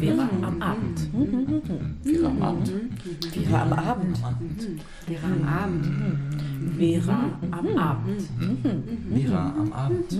Vera 0.00 0.28
am 0.42 0.62
Abend. 0.62 0.98
Vera 2.02 2.28
am 2.28 2.42
Abend. 2.42 2.70
Vera 3.34 3.60
am 3.60 3.72
Abend. 3.72 4.16
Vera 5.06 5.26
am 5.26 5.44
Abend. 5.44 5.86
Vera 6.78 7.20
am 7.50 7.76
Abend. 7.76 8.22
Vera 9.10 9.52
am 9.58 9.72
Abend. 9.72 10.12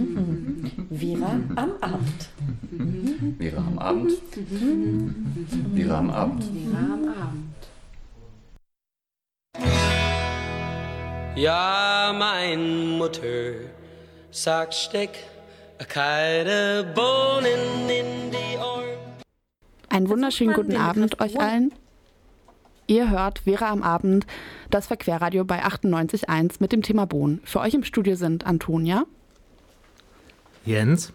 Vera 0.90 1.30
am 1.64 1.78
Abend. 1.80 2.28
Vera 3.38 3.58
am 3.58 3.78
Abend. 3.78 4.18
Vera 5.72 5.98
am 5.98 6.10
Abend. 6.10 6.44
Vera 6.52 6.78
am 6.92 7.08
Abend. 7.08 7.56
Ja, 11.36 12.14
mein 12.18 12.98
Mutter 12.98 13.54
sagt, 14.30 14.74
steck 14.74 15.35
Einen 19.88 20.08
wunderschönen 20.08 20.54
guten 20.54 20.76
Abend 20.76 21.20
euch 21.20 21.38
allen. 21.40 21.72
Ihr 22.86 23.10
hört 23.10 23.40
Vera 23.40 23.70
am 23.70 23.82
Abend, 23.82 24.26
das 24.70 24.86
Verquerradio 24.86 25.44
bei 25.44 25.64
98.1 25.64 26.56
mit 26.60 26.72
dem 26.72 26.82
Thema 26.82 27.06
Bohnen. 27.06 27.40
Für 27.44 27.60
euch 27.60 27.74
im 27.74 27.82
Studio 27.82 28.14
sind 28.14 28.46
Antonia, 28.46 29.04
Jens. 30.64 31.12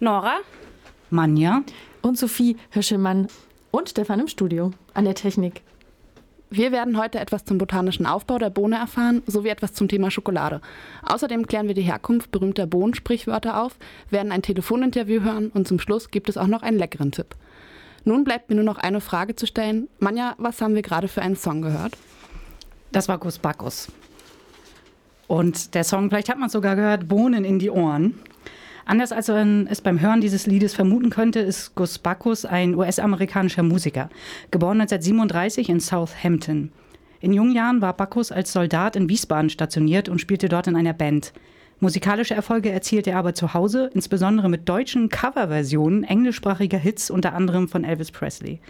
Nora? 0.00 0.38
Manja. 1.10 1.62
Und 2.02 2.18
Sophie 2.18 2.56
Hirschelmann 2.70 3.28
und 3.70 3.88
Stefan 3.90 4.18
im 4.18 4.26
Studio 4.26 4.72
an 4.92 5.04
der 5.04 5.14
Technik. 5.14 5.62
Wir 6.54 6.70
werden 6.70 6.98
heute 6.98 7.18
etwas 7.18 7.46
zum 7.46 7.56
botanischen 7.56 8.04
Aufbau 8.04 8.36
der 8.36 8.50
Bohne 8.50 8.76
erfahren, 8.76 9.22
sowie 9.26 9.48
etwas 9.48 9.72
zum 9.72 9.88
Thema 9.88 10.10
Schokolade. 10.10 10.60
Außerdem 11.02 11.46
klären 11.46 11.66
wir 11.66 11.74
die 11.74 11.80
Herkunft 11.80 12.30
berühmter 12.30 12.66
Bohnensprichwörter 12.66 13.62
auf, 13.62 13.78
werden 14.10 14.32
ein 14.32 14.42
Telefoninterview 14.42 15.22
hören 15.22 15.48
und 15.48 15.66
zum 15.66 15.78
Schluss 15.78 16.10
gibt 16.10 16.28
es 16.28 16.36
auch 16.36 16.48
noch 16.48 16.62
einen 16.62 16.78
leckeren 16.78 17.10
Tipp. 17.10 17.36
Nun 18.04 18.24
bleibt 18.24 18.50
mir 18.50 18.56
nur 18.56 18.66
noch 18.66 18.76
eine 18.76 19.00
Frage 19.00 19.34
zu 19.34 19.46
stellen. 19.46 19.88
Manja, 19.98 20.34
was 20.36 20.60
haben 20.60 20.74
wir 20.74 20.82
gerade 20.82 21.08
für 21.08 21.22
einen 21.22 21.36
Song 21.36 21.62
gehört? 21.62 21.96
Das 22.90 23.08
war 23.08 23.16
Gus 23.16 23.38
Bacchus. 23.38 23.90
Und 25.28 25.74
der 25.74 25.84
Song, 25.84 26.10
vielleicht 26.10 26.28
hat 26.28 26.36
man 26.36 26.48
es 26.48 26.52
sogar 26.52 26.76
gehört, 26.76 27.08
Bohnen 27.08 27.46
in 27.46 27.60
die 27.60 27.70
Ohren. 27.70 28.20
Anders 28.84 29.12
als 29.12 29.28
man 29.28 29.66
es 29.68 29.80
beim 29.80 30.00
Hören 30.00 30.20
dieses 30.20 30.46
Liedes 30.46 30.74
vermuten 30.74 31.10
könnte, 31.10 31.40
ist 31.40 31.74
Gus 31.74 31.98
Bacchus 31.98 32.44
ein 32.44 32.74
US-amerikanischer 32.74 33.62
Musiker, 33.62 34.08
geboren 34.50 34.80
1937 34.80 35.68
in 35.68 35.80
Southampton. 35.80 36.72
In 37.20 37.32
jungen 37.32 37.54
Jahren 37.54 37.80
war 37.80 37.96
Bacchus 37.96 38.32
als 38.32 38.52
Soldat 38.52 38.96
in 38.96 39.08
Wiesbaden 39.08 39.50
stationiert 39.50 40.08
und 40.08 40.20
spielte 40.20 40.48
dort 40.48 40.66
in 40.66 40.74
einer 40.74 40.92
Band. 40.92 41.32
Musikalische 41.78 42.34
Erfolge 42.34 42.70
erzielte 42.70 43.10
er 43.10 43.18
aber 43.18 43.34
zu 43.34 43.54
Hause, 43.54 43.90
insbesondere 43.94 44.48
mit 44.48 44.68
deutschen 44.68 45.08
Coverversionen 45.08 46.04
englischsprachiger 46.04 46.78
Hits, 46.78 47.10
unter 47.10 47.34
anderem 47.34 47.68
von 47.68 47.84
Elvis 47.84 48.10
Presley. 48.10 48.60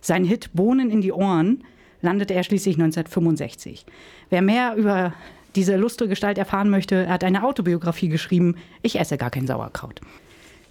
Sein 0.00 0.24
Hit 0.24 0.50
Bohnen 0.52 0.90
in 0.90 1.00
die 1.00 1.12
Ohren 1.12 1.64
landete 2.00 2.34
er 2.34 2.42
schließlich 2.42 2.76
1965. 2.76 3.86
Wer 4.30 4.42
mehr 4.42 4.76
über 4.76 5.14
diese 5.56 5.72
illustre 5.72 6.08
Gestalt 6.08 6.38
erfahren 6.38 6.70
möchte, 6.70 6.94
er 7.06 7.14
hat 7.14 7.24
eine 7.24 7.42
Autobiografie 7.44 8.08
geschrieben, 8.08 8.56
Ich 8.82 9.00
esse 9.00 9.16
gar 9.16 9.30
kein 9.30 9.46
Sauerkraut. 9.46 10.00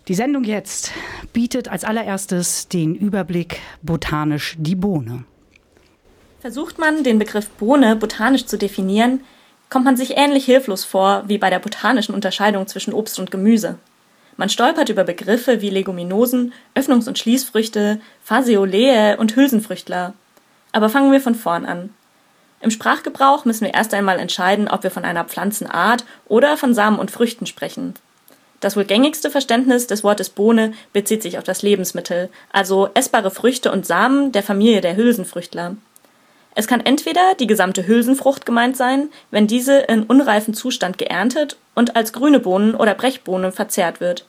Die 0.07 0.13
Sendung 0.13 0.43
jetzt 0.43 0.91
bietet 1.33 1.67
als 1.67 1.83
allererstes 1.83 2.67
den 2.67 2.95
Überblick 2.95 3.59
botanisch 3.81 4.55
die 4.59 4.75
Bohne. 4.75 5.25
Versucht 6.41 6.77
man, 6.77 7.03
den 7.03 7.17
Begriff 7.17 7.49
Bohne 7.49 7.95
botanisch 7.95 8.45
zu 8.45 8.57
definieren, 8.57 9.21
kommt 9.71 9.85
man 9.85 9.97
sich 9.97 10.15
ähnlich 10.15 10.45
hilflos 10.45 10.85
vor 10.85 11.23
wie 11.27 11.39
bei 11.39 11.49
der 11.49 11.57
botanischen 11.57 12.13
Unterscheidung 12.13 12.67
zwischen 12.67 12.93
Obst 12.93 13.19
und 13.19 13.31
Gemüse. 13.31 13.79
Man 14.37 14.49
stolpert 14.49 14.89
über 14.89 15.03
Begriffe 15.03 15.61
wie 15.61 15.71
Leguminosen, 15.71 16.53
Öffnungs- 16.75 17.07
und 17.07 17.17
Schließfrüchte, 17.17 17.99
Phaseolee 18.23 19.15
und 19.15 19.35
Hülsenfrüchtler. 19.35 20.13
Aber 20.71 20.89
fangen 20.89 21.11
wir 21.11 21.21
von 21.21 21.35
vorn 21.35 21.65
an. 21.65 21.89
Im 22.61 22.71
Sprachgebrauch 22.71 23.45
müssen 23.45 23.65
wir 23.65 23.73
erst 23.73 23.93
einmal 23.93 24.19
entscheiden, 24.19 24.67
ob 24.67 24.83
wir 24.83 24.91
von 24.91 25.05
einer 25.05 25.25
Pflanzenart 25.25 26.05
oder 26.27 26.57
von 26.57 26.73
Samen 26.73 26.99
und 26.99 27.11
Früchten 27.11 27.45
sprechen. 27.45 27.93
Das 28.59 28.75
wohl 28.75 28.85
gängigste 28.85 29.29
Verständnis 29.29 29.85
des 29.87 30.03
Wortes 30.03 30.29
Bohne 30.29 30.73
bezieht 30.93 31.21
sich 31.21 31.37
auf 31.37 31.43
das 31.43 31.61
Lebensmittel, 31.61 32.29
also 32.51 32.89
essbare 32.93 33.29
Früchte 33.29 33.71
und 33.71 33.85
Samen 33.85 34.31
der 34.31 34.43
Familie 34.43 34.81
der 34.81 34.95
Hülsenfrüchtler. 34.95 35.75
Es 36.55 36.67
kann 36.67 36.79
entweder 36.79 37.35
die 37.37 37.47
gesamte 37.47 37.85
Hülsenfrucht 37.85 38.45
gemeint 38.45 38.77
sein, 38.77 39.09
wenn 39.29 39.45
diese 39.45 39.79
in 39.79 40.03
unreifem 40.03 40.53
Zustand 40.53 40.97
geerntet 40.97 41.57
und 41.75 41.97
als 41.97 42.13
grüne 42.13 42.39
Bohnen 42.39 42.75
oder 42.75 42.95
Brechbohnen 42.95 43.51
verzehrt 43.51 43.99
wird. 43.99 44.25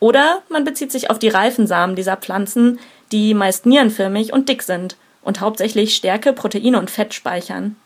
Oder 0.00 0.42
man 0.48 0.64
bezieht 0.64 0.90
sich 0.90 1.10
auf 1.10 1.18
die 1.18 1.28
reifen 1.28 1.66
Samen 1.66 1.94
dieser 1.94 2.16
Pflanzen, 2.16 2.80
die 3.12 3.34
meist 3.34 3.66
nierenförmig 3.66 4.32
und 4.32 4.48
dick 4.48 4.62
sind 4.62 4.96
und 5.28 5.42
hauptsächlich 5.42 5.94
Stärke, 5.94 6.32
Proteine 6.32 6.78
und 6.78 6.90
Fett 6.90 7.12
speichern. 7.12 7.76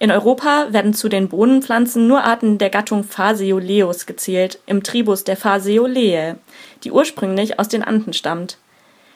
In 0.00 0.10
Europa 0.10 0.66
werden 0.70 0.92
zu 0.92 1.08
den 1.08 1.28
Bohnenpflanzen 1.28 2.08
nur 2.08 2.24
Arten 2.24 2.58
der 2.58 2.68
Gattung 2.68 3.04
Phaseoleus 3.04 4.06
gezählt, 4.06 4.58
im 4.66 4.82
Tribus 4.82 5.22
der 5.22 5.36
Phaseolea, 5.36 6.34
die 6.82 6.90
ursprünglich 6.90 7.60
aus 7.60 7.68
den 7.68 7.84
Anden 7.84 8.12
stammt. 8.12 8.58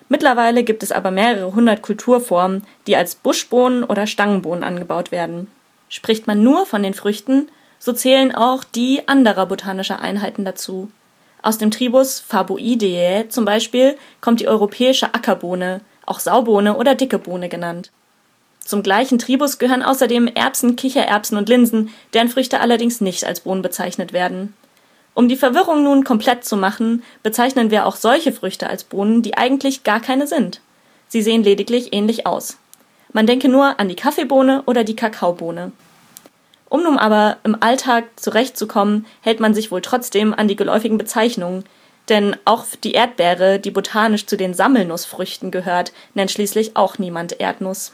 Mittlerweile 0.09 0.63
gibt 0.63 0.85
es 0.85 0.93
aber 0.93 1.11
mehrere 1.11 1.53
hundert 1.53 1.83
Kulturformen, 1.83 2.65
die 2.87 2.95
als 2.95 3.17
Buschbohnen 3.17 3.83
oder 3.83 4.07
Stangenbohnen 4.07 4.63
angebaut 4.63 5.11
werden. 5.11 5.49
Spricht 5.89 6.29
man 6.29 6.45
nur 6.45 6.65
von 6.65 6.85
den 6.85 6.95
Früchten, 6.95 7.49
so 7.81 7.93
zählen 7.93 8.33
auch 8.33 8.63
die 8.63 9.09
anderer 9.09 9.47
botanischer 9.47 10.01
Einheiten 10.01 10.45
dazu. 10.45 10.93
Aus 11.43 11.59
dem 11.59 11.73
Tribus 11.73 12.21
Faboideae 12.21 13.29
zum 13.31 13.45
Beispiel 13.45 13.97
kommt 14.21 14.39
die 14.39 14.47
europäische 14.47 15.13
Ackerbohne, 15.13 15.81
auch 16.07 16.21
Saubohne 16.21 16.77
oder 16.77 16.95
dicke 16.95 17.19
Bohne 17.19 17.49
genannt. 17.49 17.91
Zum 18.65 18.83
gleichen 18.83 19.19
Tribus 19.19 19.59
gehören 19.59 19.83
außerdem 19.83 20.29
Erbsen, 20.29 20.77
Kichererbsen 20.77 21.37
und 21.37 21.49
Linsen, 21.49 21.91
deren 22.15 22.29
Früchte 22.29 22.61
allerdings 22.61 23.01
nicht 23.01 23.25
als 23.25 23.41
Bohnen 23.41 23.63
bezeichnet 23.63 24.13
werden. 24.13 24.55
Um 25.15 25.29
die 25.29 25.37
Verwirrung 25.37 25.83
nun 25.83 26.05
komplett 26.05 26.45
zu 26.45 26.57
machen, 26.57 27.03
bezeichnen 27.23 27.71
wir 27.71 27.87
auch 27.87 27.97
solche 27.97 28.33
Früchte 28.33 28.69
als 28.69 28.85
Bohnen, 28.85 29.23
die 29.23 29.37
eigentlich 29.37 29.85
gar 29.85 30.01
keine 30.01 30.27
sind. 30.27 30.61
Sie 31.09 31.23
sehen 31.23 31.43
lediglich 31.43 31.93
ähnlich 31.93 32.27
aus. 32.27 32.57
Man 33.13 33.27
denke 33.27 33.49
nur 33.49 33.79
an 33.79 33.89
die 33.89 33.97
Kaffeebohne 33.97 34.63
oder 34.65 34.85
die 34.85 34.97
Kakaobohne. 34.97 35.73
Um 36.71 36.85
nun 36.85 36.97
aber 36.97 37.37
im 37.45 37.59
Alltag 37.61 38.05
zurechtzukommen, 38.17 39.05
hält 39.21 39.41
man 39.41 39.53
sich 39.53 39.71
wohl 39.71 39.83
trotzdem 39.83 40.33
an 40.33 40.49
die 40.49 40.57
geläufigen 40.57 40.97
Bezeichnungen, 40.97 41.65
denn 42.13 42.37
auch 42.45 42.67
die 42.85 42.93
Erdbeere, 42.93 43.59
die 43.59 43.71
botanisch 43.71 44.27
zu 44.27 44.37
den 44.37 44.53
Sammelnussfrüchten 44.53 45.51
gehört, 45.51 45.93
nennt 46.13 46.31
schließlich 46.31 46.77
auch 46.77 46.99
niemand 46.99 47.41
Erdnuss. 47.41 47.93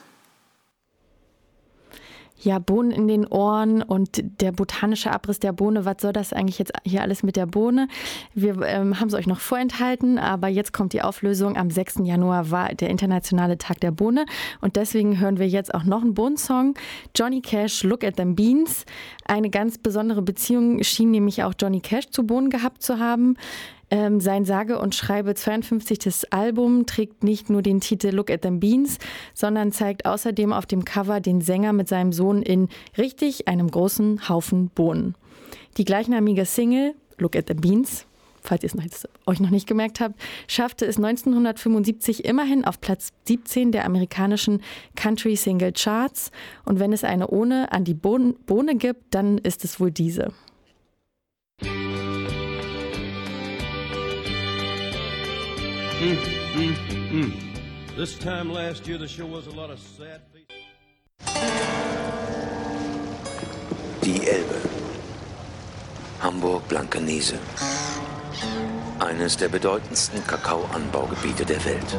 Ja, 2.41 2.61
Bohnen 2.61 2.93
in 2.93 3.09
den 3.09 3.27
Ohren 3.27 3.83
und 3.83 4.23
der 4.41 4.53
botanische 4.53 5.11
Abriss 5.11 5.41
der 5.41 5.53
Bohne. 5.53 5.85
Was 5.85 5.97
soll 6.01 6.13
das 6.13 6.33
eigentlich 6.33 6.59
jetzt 6.61 6.73
hier 6.85 7.03
alles 7.03 7.25
mit 7.25 7.35
der 7.35 7.47
Bohne? 7.47 7.89
Wir 8.33 8.61
ähm, 8.63 9.01
haben 9.01 9.09
es 9.09 9.15
euch 9.15 9.27
noch 9.27 9.41
vorenthalten, 9.41 10.19
aber 10.19 10.47
jetzt 10.47 10.73
kommt 10.73 10.93
die 10.93 11.03
Auflösung. 11.03 11.57
Am 11.57 11.71
6. 11.71 12.01
Januar 12.05 12.53
war 12.53 12.69
der 12.75 12.91
internationale 12.91 13.59
Tag 13.59 13.81
der 13.81 13.91
Bohne 13.91 14.25
und 14.61 14.77
deswegen 14.77 15.19
hören 15.19 15.39
wir 15.39 15.49
jetzt 15.49 15.75
auch 15.75 15.83
noch 15.83 16.03
einen 16.03 16.15
Bohnensong. 16.15 16.75
Johnny 17.17 17.41
Cash, 17.41 17.83
Look 17.83 18.05
at 18.05 18.17
them 18.17 18.37
Beans. 18.37 18.85
Eine 19.27 19.51
ganz 19.51 19.77
besondere 19.77 20.23
Beziehung 20.23 20.83
schien 20.85 21.11
nämlich 21.11 21.43
auch 21.43 21.55
Johnny 21.61 21.81
Cash 21.81 22.11
zu 22.11 22.25
Bohnen 22.25 22.51
gehabt 22.51 22.83
zu 22.83 23.01
haben. 23.01 23.37
Ähm, 23.91 24.21
sein 24.21 24.45
sage 24.45 24.79
und 24.79 24.95
schreibe 24.95 25.35
52. 25.35 26.33
Album 26.33 26.87
trägt 26.87 27.25
nicht 27.25 27.49
nur 27.49 27.63
den 27.63 27.81
Titel 27.81 28.09
Look 28.09 28.31
at 28.31 28.43
them 28.43 28.61
Beans, 28.61 28.99
sondern 29.33 29.73
zeigt 29.73 30.05
außerdem 30.05 30.53
auf 30.53 30.67
dem 30.67 30.85
Cover 30.85 31.21
den 31.21 31.41
Sänger 31.41 31.73
mit 31.73 31.89
seinem 31.89 32.13
Sohn 32.13 32.43
in 32.43 32.69
richtig 32.99 33.49
einem 33.49 33.71
großen 33.71 34.29
Haufen 34.29 34.69
Bohnen. 34.69 35.15
Die 35.79 35.85
gleichnamige 35.85 36.45
Single 36.45 36.95
Look 37.19 37.35
at 37.35 37.49
the 37.49 37.55
Beans 37.55 38.07
falls 38.49 38.63
ihr 38.63 38.71
es 38.71 39.09
euch 39.27 39.41
noch 39.41 39.51
nicht 39.51 39.69
gemerkt 39.69 40.01
habt, 40.01 40.19
schaffte 40.47 40.87
es 40.87 40.97
1975 40.97 42.25
immerhin 42.25 42.65
auf 42.65 42.81
Platz 42.81 43.13
17 43.27 43.73
der 43.73 43.85
amerikanischen 43.85 44.63
Country 44.97 45.37
Single 45.37 45.73
Charts. 45.73 46.31
Und 46.65 46.81
wenn 46.81 46.93
es 46.93 47.05
eine 47.05 47.29
ohne 47.29 47.71
an 47.73 47.85
die 47.85 47.95
Bohne, 47.95 48.35
Bohne 48.47 48.77
gibt, 48.77 49.15
dann 49.15 49.39
ist 49.39 49.65
es 49.65 49.79
wohl 49.79 49.91
diese. 49.91 50.33
This 57.97 58.17
time 58.21 58.53
last 58.53 58.87
year, 58.87 58.99
the 58.99 59.09
show 59.09 59.27
was 59.27 59.49
a 59.49 59.51
lot 59.51 59.71
of 59.71 59.81
sad 59.81 60.21
Die 64.01 64.25
Elbe. 64.25 64.61
Hamburg-Blankenese. 66.21 67.41
Eines 69.01 69.37
der 69.39 69.49
bedeutendsten 69.49 70.25
Kakaoanbaugebiete 70.25 71.45
der 71.45 71.65
Welt. 71.65 71.99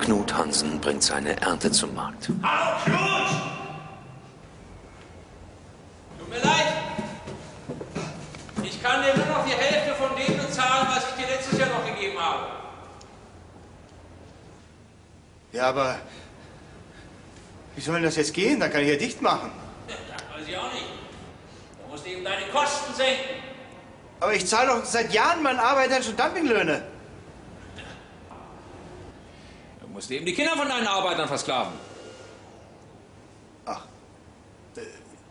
Knut 0.00 0.34
Hansen 0.36 0.80
bringt 0.80 1.04
seine 1.04 1.40
Ernte 1.40 1.70
zum 1.70 1.94
Markt. 1.94 2.28
Hallo, 2.42 2.76
Knut! 2.84 2.98
Tut 6.18 6.28
mir 6.28 6.40
leid. 6.40 6.66
Ich 8.64 8.82
kann 8.82 9.02
dir 9.02 9.16
nur 9.16 9.26
noch 9.26 9.44
die 9.46 9.52
Hälfte 9.52 9.94
von 9.94 10.10
dem 10.16 10.36
bezahlen, 10.58 10.86
was 10.88 11.04
ich 11.10 11.24
dir 11.24 11.30
letztes 11.32 11.58
Jahr 11.58 11.68
noch 11.68 11.84
gegeben 11.86 12.18
habe. 12.18 12.46
Ja, 15.58 15.70
aber 15.70 15.98
wie 17.74 17.80
soll 17.80 17.96
denn 17.96 18.04
das 18.04 18.14
jetzt 18.14 18.32
gehen? 18.32 18.60
Da 18.60 18.68
kann 18.68 18.82
ich 18.82 18.90
ja 18.90 18.94
dicht 18.94 19.20
machen. 19.20 19.50
Ja, 19.88 19.94
weiß 20.38 20.46
ich 20.46 20.56
auch 20.56 20.72
nicht. 20.72 20.84
Du 21.82 21.90
musst 21.90 22.06
eben 22.06 22.22
deine 22.22 22.46
Kosten 22.52 22.94
senken. 22.94 23.42
Aber 24.20 24.34
ich 24.34 24.46
zahle 24.46 24.68
doch 24.68 24.84
seit 24.84 25.12
Jahren 25.12 25.42
meinen 25.42 25.58
Arbeitern 25.58 26.00
schon 26.00 26.16
Dumpinglöhne. 26.16 26.84
Du 29.80 29.88
musst 29.88 30.08
eben 30.12 30.26
die 30.26 30.32
Kinder 30.32 30.56
von 30.56 30.68
deinen 30.68 30.86
Arbeitern 30.86 31.26
versklaven. 31.26 31.72
Ach, 33.66 33.82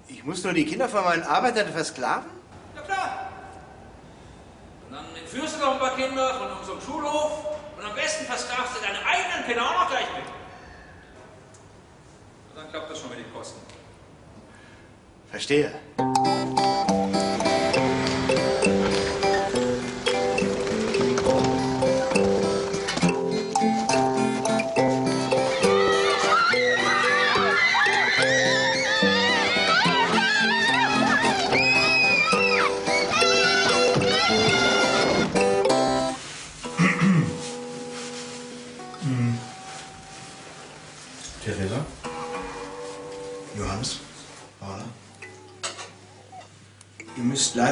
ich 0.09 0.25
muss 0.25 0.43
nur 0.43 0.51
die 0.51 0.65
Kinder 0.65 0.89
von 0.89 1.05
meinen 1.05 1.23
Arbeitern 1.23 1.71
versklaven? 1.71 2.29
Ja 2.75 2.81
klar. 2.81 3.29
Und 4.89 4.95
dann 4.97 5.05
entführst 5.15 5.55
du 5.55 5.59
noch 5.61 5.75
ein 5.75 5.79
paar 5.79 5.95
Kinder 5.95 6.33
von 6.33 6.51
unserem 6.51 6.81
Schulhof 6.81 7.57
und 7.77 7.85
am 7.85 7.95
besten 7.95 8.25
versklavst 8.25 8.77
du 8.77 8.81
deine 8.81 8.99
eigenen 9.05 9.45
Kinder 9.45 9.63
auch 9.63 9.83
noch 9.83 9.89
gleich 9.89 10.07
mit. 10.15 10.25
Und 12.49 12.55
dann 12.55 12.69
klappt 12.71 12.91
das 12.91 12.99
schon 12.99 13.09
mit 13.09 13.19
den 13.19 13.33
Kosten. 13.33 13.61
Verstehe. 15.29 15.79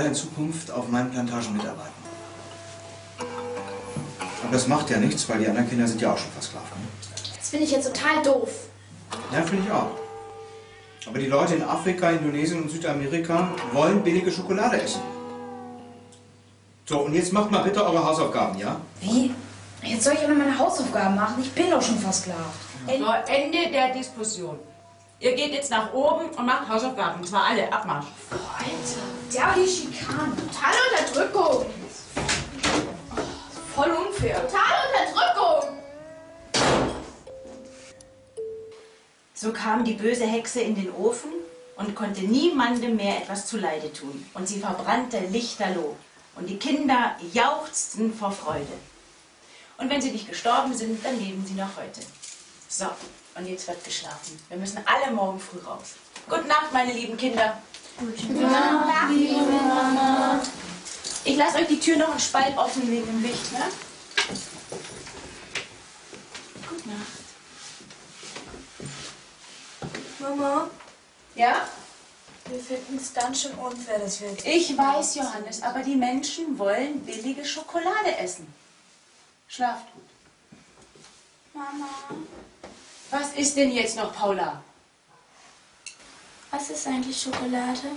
In 0.06 0.16
Zukunft 0.16 0.72
auf 0.72 0.88
meinen 0.90 1.12
Plantagen 1.12 1.54
mitarbeiten. 1.54 1.94
Aber 4.44 4.52
das 4.52 4.68
macht 4.68 4.90
ja 4.90 4.98
nichts, 4.98 5.28
weil 5.28 5.40
die 5.40 5.48
anderen 5.48 5.68
Kinder 5.68 5.88
sind 5.88 6.02
ja 6.02 6.14
auch 6.14 6.18
schon 6.18 6.32
versklavt. 6.32 6.76
Ne? 6.78 6.86
Das 7.38 7.50
finde 7.50 7.66
ich 7.66 7.72
jetzt 7.72 7.88
total 7.88 8.22
doof. 8.24 8.50
Ja, 9.32 9.42
finde 9.42 9.64
ich 9.66 9.72
auch. 9.72 9.92
Aber 11.08 11.20
die 11.20 11.28
Leute 11.28 11.56
in 11.56 11.64
Afrika, 11.64 12.10
Indonesien 12.10 12.64
und 12.64 12.72
Südamerika 12.72 13.50
wollen 13.74 14.04
billige 14.04 14.32
Schokolade 14.32 14.82
essen. 14.82 15.02
So, 16.86 17.00
und 17.00 17.14
jetzt 17.14 17.34
macht 17.34 17.52
mal 17.52 17.64
bitte 17.64 17.84
eure 17.84 18.04
Hausaufgaben, 18.04 18.60
ja? 18.60 18.80
Wie? 19.02 19.34
Jetzt 19.82 20.04
soll 20.04 20.14
ich 20.14 20.20
auch 20.20 20.30
noch 20.30 20.38
meine 20.38 20.58
Hausaufgaben 20.58 21.16
machen. 21.16 21.36
Ich 21.42 21.52
bin 21.52 21.70
doch 21.70 21.82
schon 21.82 21.98
versklavt. 21.98 22.40
So, 22.88 23.32
Ende 23.32 23.72
der 23.72 23.94
Diskussion. 23.94 24.60
Ihr 25.20 25.36
geht 25.36 25.54
jetzt 25.54 25.72
nach 25.72 25.94
oben 25.94 26.30
und 26.30 26.46
macht 26.46 26.70
Hausaufgaben. 26.70 27.22
Und 27.22 27.28
zwar 27.28 27.46
alle. 27.46 27.72
Abmarsch. 27.72 28.06
Ja, 29.36 29.54
die 29.54 29.68
Schikanen. 29.68 30.34
Totale 30.38 30.78
Unterdrückung. 30.92 31.66
Oh, 31.66 33.22
voll 33.76 33.92
unfair. 33.92 34.42
Totale 34.48 34.78
Unterdrückung. 34.88 35.78
So 39.34 39.52
kam 39.52 39.84
die 39.84 39.96
böse 39.96 40.26
Hexe 40.26 40.62
in 40.62 40.76
den 40.76 40.90
Ofen 40.94 41.32
und 41.76 41.96
konnte 41.96 42.22
niemandem 42.22 42.96
mehr 42.96 43.18
etwas 43.18 43.48
zuleide 43.48 43.92
tun. 43.92 44.26
Und 44.34 44.48
sie 44.48 44.62
verbrannte 44.62 45.20
lichterloh. 45.20 45.98
Und 46.38 46.50
die 46.50 46.58
Kinder 46.58 47.18
jauchzten 47.34 48.14
vor 48.14 48.32
Freude. 48.32 48.74
Und 49.78 49.90
wenn 49.90 50.02
sie 50.02 50.12
nicht 50.12 50.30
gestorben 50.30 50.74
sind, 50.74 51.06
dann 51.06 51.20
leben 51.20 51.46
sie 51.46 51.56
noch 51.56 51.76
heute. 51.76 52.00
So, 52.70 52.86
und 53.36 53.46
jetzt 53.46 53.68
wird 53.68 53.84
geschlafen. 53.84 54.40
Wir 54.48 54.58
müssen 54.58 54.80
alle 54.86 55.14
morgen 55.14 55.42
früh 55.42 55.60
raus. 55.60 55.96
Gute 56.30 56.48
Nacht, 56.48 56.72
meine 56.72 56.94
lieben 56.94 57.18
Kinder. 57.18 57.62
Gute 57.98 58.34
Nacht, 58.34 59.10
liebe 59.12 59.42
Mama. 59.42 60.42
Ich 61.24 61.38
lasse 61.38 61.58
euch 61.60 61.68
die 61.68 61.80
Tür 61.80 61.98
noch 61.98 62.12
einen 62.12 62.20
Spalt 62.20 62.58
offen 62.58 62.90
wegen 62.92 63.06
dem 63.06 63.22
Licht, 63.24 63.52
ne? 63.54 63.64
Gute 66.70 66.90
Nacht. 66.90 67.26
Mama, 70.20 70.70
Ja? 71.36 71.68
wir 72.48 72.60
finden 72.60 72.98
es 72.98 73.12
dann 73.12 73.34
schon 73.34 73.54
unfair, 73.54 73.98
dass 74.00 74.22
wir 74.22 74.30
jetzt... 74.30 74.46
Ich 74.46 74.78
weiß, 74.78 75.16
Johannes, 75.16 75.64
aber 75.64 75.80
die 75.82 75.96
Menschen 75.96 76.60
wollen 76.60 77.00
billige 77.04 77.44
Schokolade 77.44 78.18
essen. 78.20 78.54
Schlaft 79.48 79.92
gut. 79.94 80.04
Mama, 81.54 81.88
Was 83.10 83.34
ist 83.34 83.56
denn 83.58 83.72
jetzt 83.72 83.96
noch, 83.96 84.14
Paula? 84.14 84.62
Was 86.56 86.70
ist 86.70 86.88
eigentlich 86.88 87.22
Schokolade? 87.22 87.88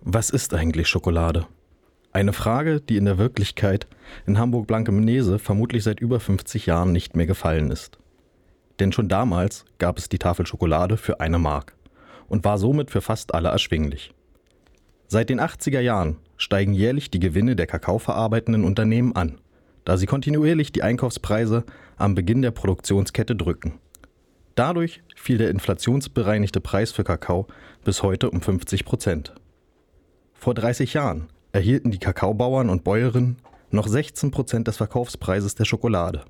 Was 0.00 0.30
ist 0.30 0.54
eigentlich 0.54 0.88
Schokolade? 0.88 1.46
Eine 2.12 2.32
Frage, 2.32 2.80
die 2.80 2.96
in 2.96 3.04
der 3.04 3.18
Wirklichkeit 3.18 3.86
in 4.24 4.38
Hamburg-Blankenese 4.38 5.38
vermutlich 5.38 5.84
seit 5.84 6.00
über 6.00 6.20
50 6.20 6.64
Jahren 6.64 6.92
nicht 6.92 7.16
mehr 7.16 7.26
gefallen 7.26 7.70
ist. 7.70 7.98
Denn 8.80 8.90
schon 8.90 9.10
damals 9.10 9.66
gab 9.76 9.98
es 9.98 10.08
die 10.08 10.18
Tafel 10.18 10.46
Schokolade 10.46 10.96
für 10.96 11.20
eine 11.20 11.38
Mark 11.38 11.76
und 12.26 12.46
war 12.46 12.56
somit 12.56 12.90
für 12.90 13.02
fast 13.02 13.34
alle 13.34 13.50
erschwinglich. 13.50 14.14
Seit 15.06 15.28
den 15.28 15.38
80er 15.40 15.80
Jahren 15.80 16.16
steigen 16.38 16.72
jährlich 16.72 17.10
die 17.10 17.20
Gewinne 17.20 17.56
der 17.56 17.66
kakaoverarbeitenden 17.66 18.64
Unternehmen 18.64 19.14
an, 19.14 19.38
da 19.84 19.98
sie 19.98 20.06
kontinuierlich 20.06 20.72
die 20.72 20.82
Einkaufspreise 20.82 21.64
am 21.98 22.14
Beginn 22.14 22.40
der 22.40 22.52
Produktionskette 22.52 23.36
drücken. 23.36 23.80
Dadurch 24.58 25.00
fiel 25.14 25.38
der 25.38 25.50
inflationsbereinigte 25.50 26.60
Preis 26.60 26.90
für 26.90 27.04
Kakao 27.04 27.46
bis 27.84 28.02
heute 28.02 28.28
um 28.28 28.40
50 28.40 28.84
Prozent. 28.84 29.32
Vor 30.34 30.52
30 30.52 30.94
Jahren 30.94 31.28
erhielten 31.52 31.92
die 31.92 32.00
Kakaobauern 32.00 32.68
und 32.68 32.82
Bäuerinnen 32.82 33.36
noch 33.70 33.86
16 33.86 34.32
Prozent 34.32 34.66
des 34.66 34.78
Verkaufspreises 34.78 35.54
der 35.54 35.64
Schokolade, 35.64 36.24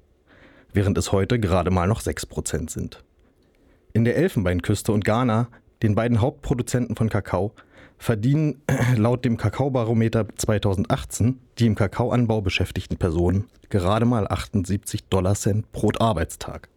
während 0.75 0.99
es 0.99 1.11
heute 1.11 1.41
gerade 1.41 1.71
mal 1.71 1.89
noch 1.89 2.03
6 2.03 2.27
Prozent 2.27 2.71
sind. 2.71 3.03
In 3.95 4.05
der 4.05 4.17
Elfenbeinküste 4.17 4.93
und 4.93 5.07
Ghana, 5.07 5.49
den 5.83 5.95
beiden 5.95 6.21
Hauptproduzenten 6.21 6.97
von 6.97 7.09
Kakao, 7.09 7.55
verdienen 7.97 8.61
laut 8.99 9.25
dem 9.25 9.39
Kakaobarometer 9.39 10.27
2018 10.37 11.41
die 11.59 11.65
im 11.65 11.77
Kakaoanbau 11.77 12.43
beschäftigten 12.43 12.99
Personen 12.99 13.47
gerade 13.71 14.05
mal 14.05 14.29
78 14.29 15.05
Dollar 15.05 15.35
Cent 15.35 15.73
pro 15.73 15.93
Arbeitstag. 15.99 16.69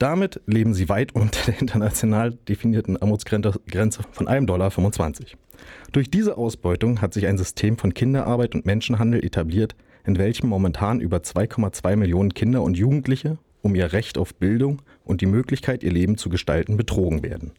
Damit 0.00 0.40
leben 0.46 0.72
sie 0.72 0.88
weit 0.88 1.14
unter 1.14 1.44
der 1.44 1.60
international 1.60 2.32
definierten 2.48 2.96
Armutsgrenze 2.96 4.00
von 4.10 4.26
1,25 4.26 4.46
Dollar. 4.46 4.70
Durch 5.92 6.10
diese 6.10 6.38
Ausbeutung 6.38 7.02
hat 7.02 7.12
sich 7.12 7.26
ein 7.26 7.36
System 7.36 7.76
von 7.76 7.92
Kinderarbeit 7.92 8.54
und 8.54 8.64
Menschenhandel 8.64 9.22
etabliert, 9.22 9.76
in 10.06 10.16
welchem 10.16 10.48
momentan 10.48 11.00
über 11.00 11.18
2,2 11.18 11.96
Millionen 11.96 12.32
Kinder 12.32 12.62
und 12.62 12.78
Jugendliche 12.78 13.36
um 13.62 13.74
ihr 13.74 13.92
Recht 13.92 14.16
auf 14.16 14.34
Bildung 14.34 14.80
und 15.04 15.20
die 15.20 15.26
Möglichkeit, 15.26 15.82
ihr 15.82 15.92
Leben 15.92 16.16
zu 16.16 16.30
gestalten, 16.30 16.78
betrogen 16.78 17.22
werden. 17.22 17.52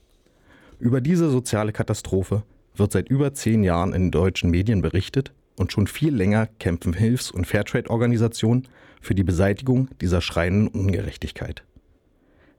Über 0.79 0.99
diese 0.99 1.29
soziale 1.29 1.71
Katastrophe 1.71 2.41
wird 2.75 2.91
seit 2.91 3.07
über 3.07 3.35
zehn 3.35 3.63
Jahren 3.63 3.93
in 3.93 4.09
deutschen 4.09 4.49
Medien 4.49 4.81
berichtet 4.81 5.31
und 5.57 5.71
schon 5.71 5.85
viel 5.85 6.15
länger 6.15 6.47
kämpfen 6.57 6.93
Hilfs- 6.93 7.29
und 7.29 7.45
Fairtrade-Organisationen 7.45 8.67
für 8.99 9.13
die 9.13 9.23
Beseitigung 9.23 9.89
dieser 9.99 10.21
schreienden 10.21 10.69
Ungerechtigkeit. 10.69 11.63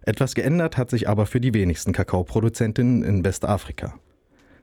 Etwas 0.04 0.35
geändert 0.35 0.76
hat 0.76 0.90
sich 0.90 1.09
aber 1.09 1.26
für 1.26 1.40
die 1.40 1.54
wenigsten 1.54 1.92
Kakaoproduzentinnen 1.92 3.02
in 3.02 3.25
Westafrika. 3.25 3.94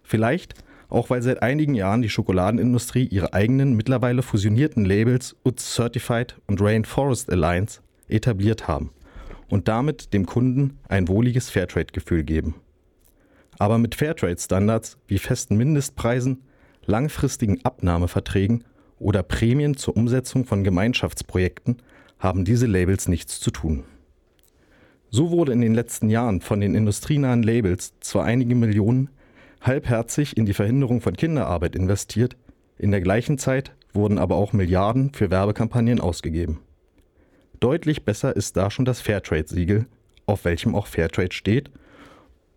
Vielleicht 0.04 0.56
auch 0.90 1.10
weil 1.10 1.22
seit 1.22 1.42
einigen 1.44 1.76
Jahren 1.76 2.02
die 2.02 2.10
Schokoladenindustrie 2.10 3.06
ihre 3.06 3.34
eigenen 3.34 3.76
mittlerweile 3.76 4.24
fusionierten 4.24 4.86
Labels 4.86 5.36
UTZ 5.46 5.76
Certified 5.76 6.36
und 6.48 6.62
Rainforest 6.62 7.32
Alliance 7.32 7.82
etabliert 8.08 8.68
haben 8.68 8.92
und 9.50 9.68
damit 9.68 10.14
dem 10.14 10.26
Kunden 10.26 10.80
ein 10.88 11.08
wohliges 11.08 11.50
Fairtrade-Gefühl 11.50 12.24
geben. 12.24 12.56
Aber 13.60 13.78
mit 13.78 13.96
Fairtrade-Standards 13.96 14.98
wie 15.08 15.20
festen 15.20 15.58
Mindestpreisen, 15.58 16.44
langfristigen 16.86 17.64
Abnahmeverträgen 17.64 18.64
oder 18.98 19.22
Prämien 19.22 19.78
zur 19.78 19.96
Umsetzung 19.96 20.46
von 20.46 20.64
Gemeinschaftsprojekten 20.64 21.82
haben 22.18 22.46
diese 22.46 22.66
Labels 22.66 23.08
nichts 23.08 23.40
zu 23.40 23.52
tun. 23.52 23.84
So 25.12 25.32
wurde 25.32 25.54
in 25.54 25.62
den 25.62 25.74
letzten 25.74 26.10
Jahren 26.10 26.40
von 26.40 26.62
den 26.62 26.76
industrienahen 26.76 27.42
Labels 27.42 27.94
zwar 28.00 28.26
einige 28.26 28.56
Millionen 28.56 29.10
halbherzig 29.62 30.38
in 30.38 30.46
die 30.46 30.54
Verhinderung 30.54 31.02
von 31.02 31.18
Kinderarbeit 31.18 31.76
investiert, 31.76 32.38
in 32.78 32.92
der 32.92 33.02
gleichen 33.02 33.38
Zeit 33.38 33.74
wurden 33.94 34.20
aber 34.20 34.36
auch 34.36 34.54
Milliarden 34.54 35.12
für 35.14 35.32
Werbekampagnen 35.32 36.00
ausgegeben. 36.00 36.60
Deutlich 37.60 38.06
besser 38.06 38.36
ist 38.36 38.56
da 38.56 38.70
schon 38.70 38.86
das 38.86 39.02
Fairtrade-Siegel, 39.02 39.88
auf 40.28 40.46
welchem 40.46 40.76
auch 40.76 40.88
Fairtrade 40.88 41.34
steht, 41.34 41.72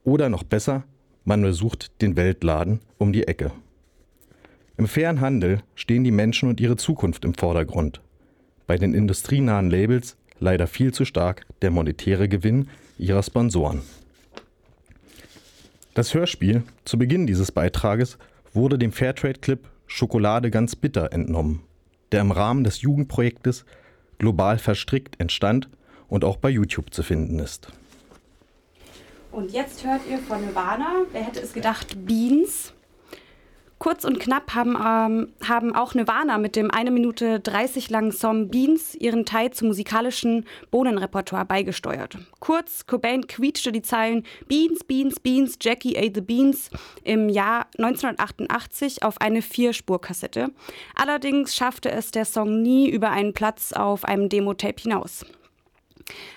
oder 0.04 0.28
noch 0.28 0.42
besser 0.42 0.85
man 1.25 1.42
besucht 1.42 2.02
den 2.02 2.16
Weltladen 2.16 2.80
um 2.99 3.12
die 3.12 3.26
Ecke. 3.26 3.52
Im 4.76 4.87
fairen 4.87 5.21
Handel 5.21 5.61
stehen 5.75 6.04
die 6.04 6.11
Menschen 6.11 6.49
und 6.49 6.61
ihre 6.61 6.76
Zukunft 6.76 7.25
im 7.25 7.35
Vordergrund. 7.35 8.00
Bei 8.66 8.76
den 8.76 8.94
industrienahen 8.94 9.71
Labels 9.71 10.16
leider 10.42 10.66
viel 10.66 10.92
zu 10.92 11.04
stark 11.04 11.46
der 11.62 11.70
monetäre 11.70 12.28
Gewinn 12.28 12.68
ihrer 12.99 13.22
Sponsoren. 13.22 13.82
Das 15.94 16.14
Hörspiel 16.14 16.64
zu 16.84 16.99
Beginn 16.99 17.26
dieses 17.26 17.52
Beitrages 17.52 18.18
wurde 18.52 18.78
dem 18.78 18.92
Fairtrade-Clip 18.92 19.61
Schokolade 19.87 20.50
ganz 20.50 20.75
bitter 20.75 21.12
entnommen, 21.12 21.62
der 22.12 22.22
im 22.22 22.30
Rahmen 22.30 22.64
des 22.64 22.80
Jugendprojektes 22.80 23.64
Global 24.18 24.58
verstrickt 24.58 25.20
entstand 25.20 25.68
und 26.08 26.25
auch 26.25 26.37
bei 26.37 26.49
YouTube 26.49 26.92
zu 26.92 27.02
finden 27.02 27.38
ist. 27.38 27.68
Und 29.30 29.52
jetzt 29.52 29.84
hört 29.84 30.02
ihr 30.11 30.18
von 30.18 30.44
Nirvana, 30.44 31.04
wer 31.12 31.25
hätte 31.25 31.40
es 31.40 31.52
gedacht, 31.52 32.06
Beans. 32.06 32.72
Kurz 33.82 34.04
und 34.04 34.20
knapp 34.20 34.54
haben, 34.54 34.76
ähm, 34.76 35.32
haben 35.44 35.74
auch 35.74 35.94
Nirvana 35.94 36.38
mit 36.38 36.54
dem 36.54 36.70
1 36.70 36.92
Minute 36.92 37.40
30 37.40 37.90
langen 37.90 38.12
Song 38.12 38.48
Beans 38.48 38.94
ihren 38.94 39.26
Teil 39.26 39.50
zum 39.50 39.66
musikalischen 39.66 40.46
Bohnenrepertoire 40.70 41.44
beigesteuert. 41.44 42.16
Kurz, 42.38 42.86
Cobain 42.86 43.26
quietschte 43.26 43.72
die 43.72 43.82
Zeilen 43.82 44.24
Beans, 44.46 44.84
Beans, 44.84 45.18
Beans, 45.18 45.58
Jackie 45.60 45.98
ate 45.98 46.12
the 46.14 46.20
Beans 46.20 46.70
im 47.02 47.28
Jahr 47.28 47.66
1988 47.76 49.02
auf 49.02 49.20
eine 49.20 49.42
Vierspurkassette. 49.42 50.52
Allerdings 50.94 51.56
schaffte 51.56 51.90
es 51.90 52.12
der 52.12 52.24
Song 52.24 52.62
nie 52.62 52.88
über 52.88 53.10
einen 53.10 53.32
Platz 53.32 53.72
auf 53.72 54.04
einem 54.04 54.28
Demo-Tape 54.28 54.80
hinaus. 54.80 55.26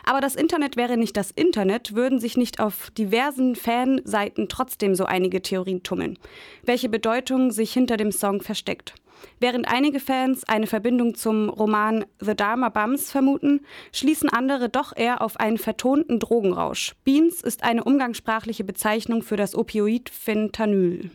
Aber 0.04 0.22
das 0.22 0.36
Internet 0.36 0.78
wäre 0.78 0.98
nicht 0.98 1.18
das 1.18 1.32
Internet, 1.32 1.96
würden 1.96 2.20
sich 2.20 2.38
nicht 2.38 2.60
auf 2.60 2.90
diversen 2.92 3.56
Fanseiten 3.56 4.50
trotzdem 4.50 4.96
so 4.96 5.06
einige 5.06 5.42
Theorien 5.42 5.84
tummeln, 5.84 6.18
welche 6.64 6.90
Bedeutung 6.90 7.52
sich 7.52 7.74
hinter 7.74 7.98
dem 7.98 8.12
Song 8.12 8.42
versteckt. 8.42 8.96
Während 9.40 9.68
einige 9.68 10.00
Fans 10.00 10.44
eine 10.44 10.68
Verbindung 10.68 11.16
zum 11.16 11.50
Roman 11.50 12.06
The 12.20 12.36
Dharma 12.36 12.70
Bums 12.70 13.12
vermuten, 13.12 13.66
schließen 13.92 14.30
andere 14.30 14.70
doch 14.70 14.96
eher 14.96 15.22
auf 15.22 15.38
einen 15.40 15.58
vertonten 15.58 16.20
Drogenrausch. 16.20 16.96
Beans 17.04 17.42
ist 17.42 17.64
eine 17.64 17.84
umgangssprachliche 17.84 18.64
Bezeichnung 18.64 19.24
für 19.24 19.38
das 19.38 19.56
Opioid 19.56 20.10
Fentanyl. 20.10 21.12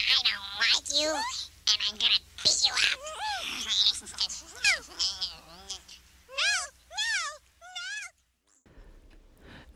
I 0.00 0.20
don't 0.22 0.58
like 0.60 0.88
you, 1.00 1.10
and 1.10 1.78
I'm 1.82 1.98
gonna 1.98 2.20
beat 2.42 2.62
you 2.66 2.72
up. 2.72 3.07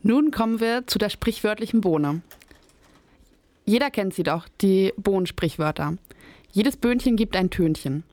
Nun 0.05 0.31
kommen 0.31 0.59
wir 0.59 0.85
zu 0.85 0.99
der 0.99 1.07
sprichwörtlichen 1.07 1.79
Bohne. 1.79 2.21
Jeder 3.63 3.89
kennt 3.89 4.13
sie 4.13 4.23
doch, 4.23 4.49
die 4.59 4.91
Bohnensprichwörter. 4.97 5.97
Jedes 6.51 6.75
Böhnchen 6.75 7.15
gibt 7.15 7.37
ein 7.37 7.49
Tönchen. 7.49 8.03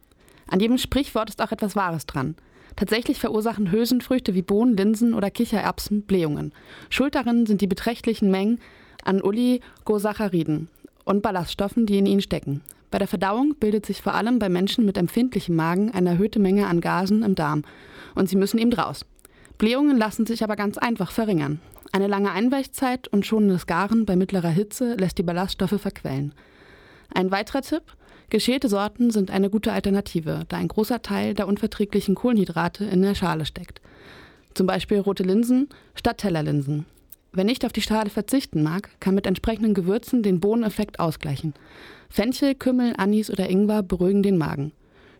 An 0.46 0.60
jedem 0.60 0.78
Sprichwort 0.78 1.30
ist 1.30 1.42
auch 1.42 1.50
etwas 1.50 1.74
Wahres 1.74 2.06
dran. 2.06 2.36
Tatsächlich 2.76 3.18
verursachen 3.18 3.72
Hülsenfrüchte 3.72 4.36
wie 4.36 4.42
Bohnen, 4.42 4.76
Linsen 4.76 5.14
oder 5.14 5.32
Kichererbsen 5.32 6.02
Blähungen. 6.02 6.52
Schuld 6.90 7.16
darin 7.16 7.44
sind 7.46 7.60
die 7.60 7.66
beträchtlichen 7.66 8.30
Mengen 8.30 8.60
an 9.02 9.20
Oligosacchariden 9.20 10.68
und 11.04 11.22
Ballaststoffen, 11.22 11.86
die 11.86 11.98
in 11.98 12.06
ihnen 12.06 12.22
stecken. 12.22 12.60
Bei 12.92 12.98
der 12.98 13.08
Verdauung 13.08 13.56
bildet 13.58 13.84
sich 13.84 14.00
vor 14.00 14.14
allem 14.14 14.38
bei 14.38 14.48
Menschen 14.48 14.84
mit 14.84 14.96
empfindlichem 14.96 15.56
Magen 15.56 15.90
eine 15.90 16.10
erhöhte 16.10 16.38
Menge 16.38 16.68
an 16.68 16.80
Gasen 16.80 17.24
im 17.24 17.34
Darm 17.34 17.64
und 18.14 18.28
sie 18.28 18.36
müssen 18.36 18.58
eben 18.58 18.72
raus. 18.72 19.04
Blähungen 19.58 19.98
lassen 19.98 20.24
sich 20.24 20.44
aber 20.44 20.54
ganz 20.54 20.78
einfach 20.78 21.10
verringern. 21.10 21.60
Eine 21.92 22.06
lange 22.06 22.30
Einweichzeit 22.30 23.08
und 23.08 23.26
schonendes 23.26 23.66
Garen 23.66 24.06
bei 24.06 24.14
mittlerer 24.14 24.50
Hitze 24.50 24.94
lässt 24.94 25.18
die 25.18 25.24
Ballaststoffe 25.24 25.80
verquellen. 25.80 26.32
Ein 27.12 27.32
weiterer 27.32 27.62
Tipp: 27.62 27.82
Geschälte 28.28 28.68
Sorten 28.68 29.10
sind 29.10 29.32
eine 29.32 29.50
gute 29.50 29.72
Alternative, 29.72 30.44
da 30.48 30.56
ein 30.56 30.68
großer 30.68 31.02
Teil 31.02 31.34
der 31.34 31.48
unverträglichen 31.48 32.14
Kohlenhydrate 32.14 32.84
in 32.84 33.02
der 33.02 33.16
Schale 33.16 33.44
steckt. 33.44 33.80
Zum 34.54 34.68
Beispiel 34.68 35.00
rote 35.00 35.24
Linsen 35.24 35.68
statt 35.96 36.18
Tellerlinsen. 36.18 36.86
Wer 37.32 37.44
nicht 37.44 37.64
auf 37.64 37.72
die 37.72 37.82
Schale 37.82 38.10
verzichten 38.10 38.62
mag, 38.62 38.90
kann 39.00 39.14
mit 39.14 39.26
entsprechenden 39.26 39.74
Gewürzen 39.74 40.22
den 40.22 40.40
Bohneneffekt 40.40 41.00
ausgleichen. 41.00 41.54
Fenchel, 42.08 42.54
Kümmel, 42.54 42.94
Anis 42.98 43.30
oder 43.30 43.48
Ingwer 43.48 43.82
beruhigen 43.82 44.22
den 44.22 44.38
Magen. 44.38 44.72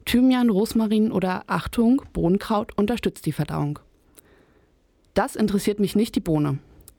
Thymian, 0.05 0.51
Rosmarin 0.51 1.13
oder 1.13 1.45
Achtung, 1.47 2.03
Bohnenkraut 2.13 2.77
unterstützt 2.77 3.27
die 3.27 3.33
Verdauung. 3.33 3.81
Das 5.15 5.37
interessiert 5.37 5.81
mich 5.81 5.97
nicht 5.97 6.15
die 6.15 6.21
Bohne. 6.21 6.59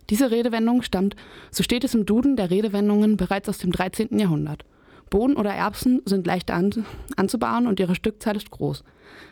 Diese 0.09 0.31
Redewendung 0.31 0.81
stammt, 0.81 1.15
so 1.51 1.63
steht 1.63 1.83
es 1.83 1.93
im 1.93 2.05
Duden 2.05 2.35
der 2.35 2.49
Redewendungen, 2.49 3.15
bereits 3.15 3.47
aus 3.47 3.59
dem 3.59 3.71
13. 3.71 4.19
Jahrhundert. 4.19 4.65
Bohnen 5.09 5.35
oder 5.35 5.51
Erbsen 5.51 6.01
sind 6.05 6.25
leicht 6.25 6.51
an, 6.51 6.85
anzubauen 7.15 7.67
und 7.67 7.79
ihre 7.79 7.95
Stückzahl 7.95 8.35
ist 8.35 8.51
groß. 8.51 8.83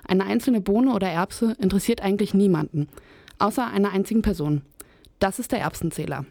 Eine 0.07 0.25
einzelne 0.25 0.61
Bohne 0.61 0.93
oder 0.93 1.07
Erbse 1.07 1.55
interessiert 1.59 2.01
eigentlich 2.01 2.33
niemanden, 2.33 2.87
außer 3.39 3.65
einer 3.67 3.91
einzigen 3.91 4.21
Person. 4.21 4.61
Das 5.19 5.39
ist 5.39 5.51
der 5.51 5.59
Erbsenzähler. 5.59 6.25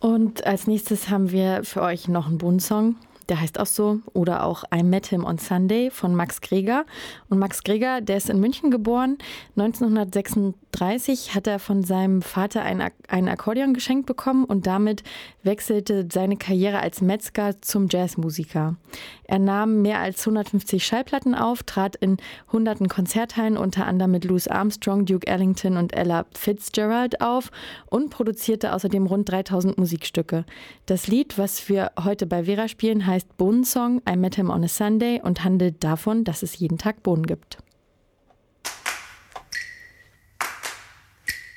Und 0.00 0.46
als 0.46 0.66
nächstes 0.66 1.10
haben 1.10 1.32
wir 1.32 1.64
für 1.64 1.82
euch 1.82 2.08
noch 2.08 2.28
einen 2.28 2.38
Bohnensong 2.38 2.96
der 3.28 3.40
heißt 3.40 3.60
auch 3.60 3.66
so, 3.66 4.00
oder 4.14 4.44
auch 4.44 4.64
I 4.74 4.82
Met 4.82 5.06
Him 5.06 5.24
on 5.24 5.38
Sunday 5.38 5.90
von 5.90 6.14
Max 6.14 6.40
Greger. 6.40 6.84
Und 7.28 7.38
Max 7.38 7.62
Greger, 7.62 8.00
der 8.00 8.16
ist 8.16 8.30
in 8.30 8.40
München 8.40 8.70
geboren. 8.70 9.18
1936 9.56 11.34
hat 11.34 11.46
er 11.46 11.58
von 11.58 11.84
seinem 11.84 12.22
Vater 12.22 12.62
ein, 12.62 12.82
ein 13.08 13.28
Akkordeon 13.28 13.74
geschenkt 13.74 14.06
bekommen 14.06 14.44
und 14.44 14.66
damit 14.66 15.02
wechselte 15.42 16.06
seine 16.10 16.36
Karriere 16.36 16.80
als 16.80 17.00
Metzger 17.00 17.60
zum 17.60 17.88
Jazzmusiker. 17.90 18.76
Er 19.24 19.38
nahm 19.38 19.82
mehr 19.82 19.98
als 19.98 20.20
150 20.20 20.86
Schallplatten 20.86 21.34
auf, 21.34 21.62
trat 21.62 21.96
in 21.96 22.16
hunderten 22.50 22.88
Konzerthallen, 22.88 23.58
unter 23.58 23.86
anderem 23.86 24.12
mit 24.12 24.24
Louis 24.24 24.48
Armstrong, 24.48 25.04
Duke 25.04 25.26
Ellington 25.26 25.76
und 25.76 25.94
Ella 25.94 26.24
Fitzgerald 26.34 27.20
auf 27.20 27.50
und 27.90 28.10
produzierte 28.10 28.72
außerdem 28.72 29.06
rund 29.06 29.28
3000 29.28 29.76
Musikstücke. 29.76 30.44
Das 30.86 31.08
Lied, 31.08 31.36
was 31.36 31.68
wir 31.68 31.92
heute 32.02 32.26
bei 32.26 32.44
Vera 32.44 32.68
spielen, 32.68 33.06
heißt 33.06 33.17
Bohnensong 33.24 34.00
I 34.08 34.16
Met 34.16 34.36
Him 34.36 34.50
on 34.50 34.62
a 34.64 34.68
Sunday 34.68 35.20
und 35.22 35.44
handelt 35.44 35.82
davon, 35.82 36.24
dass 36.24 36.42
es 36.42 36.58
jeden 36.58 36.78
Tag 36.78 37.02
Bohnen 37.02 37.26
gibt. 37.26 37.58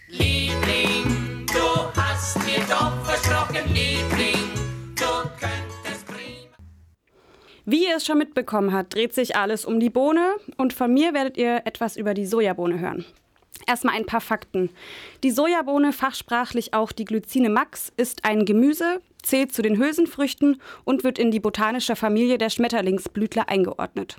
Liebling, 0.07 1.45
du 1.47 2.01
hast 2.01 2.37
mir 2.45 2.59
doch 2.69 3.03
versprochen, 3.05 3.73
Liebling. 3.73 4.51
Wie 7.71 7.85
ihr 7.85 7.95
es 7.95 8.05
schon 8.05 8.17
mitbekommen 8.17 8.73
habt, 8.73 8.95
dreht 8.95 9.13
sich 9.13 9.35
alles 9.35 9.65
um 9.65 9.79
die 9.79 9.89
Bohne 9.89 10.35
und 10.57 10.73
von 10.73 10.93
mir 10.93 11.13
werdet 11.13 11.37
ihr 11.37 11.61
etwas 11.63 11.95
über 11.95 12.13
die 12.13 12.25
Sojabohne 12.25 12.79
hören. 12.79 13.05
Erstmal 13.67 13.95
ein 13.95 14.05
paar 14.05 14.19
Fakten. 14.19 14.71
Die 15.23 15.31
Sojabohne, 15.31 15.93
fachsprachlich 15.93 16.73
auch 16.73 16.91
die 16.91 17.05
Glycine 17.05 17.49
max, 17.49 17.93
ist 17.95 18.25
ein 18.25 18.43
Gemüse, 18.45 18.99
zählt 19.21 19.53
zu 19.53 19.61
den 19.61 19.77
Hülsenfrüchten 19.77 20.61
und 20.83 21.03
wird 21.03 21.19
in 21.19 21.31
die 21.31 21.39
botanische 21.39 21.95
Familie 21.95 22.37
der 22.37 22.49
Schmetterlingsblütler 22.49 23.49
eingeordnet. 23.49 24.17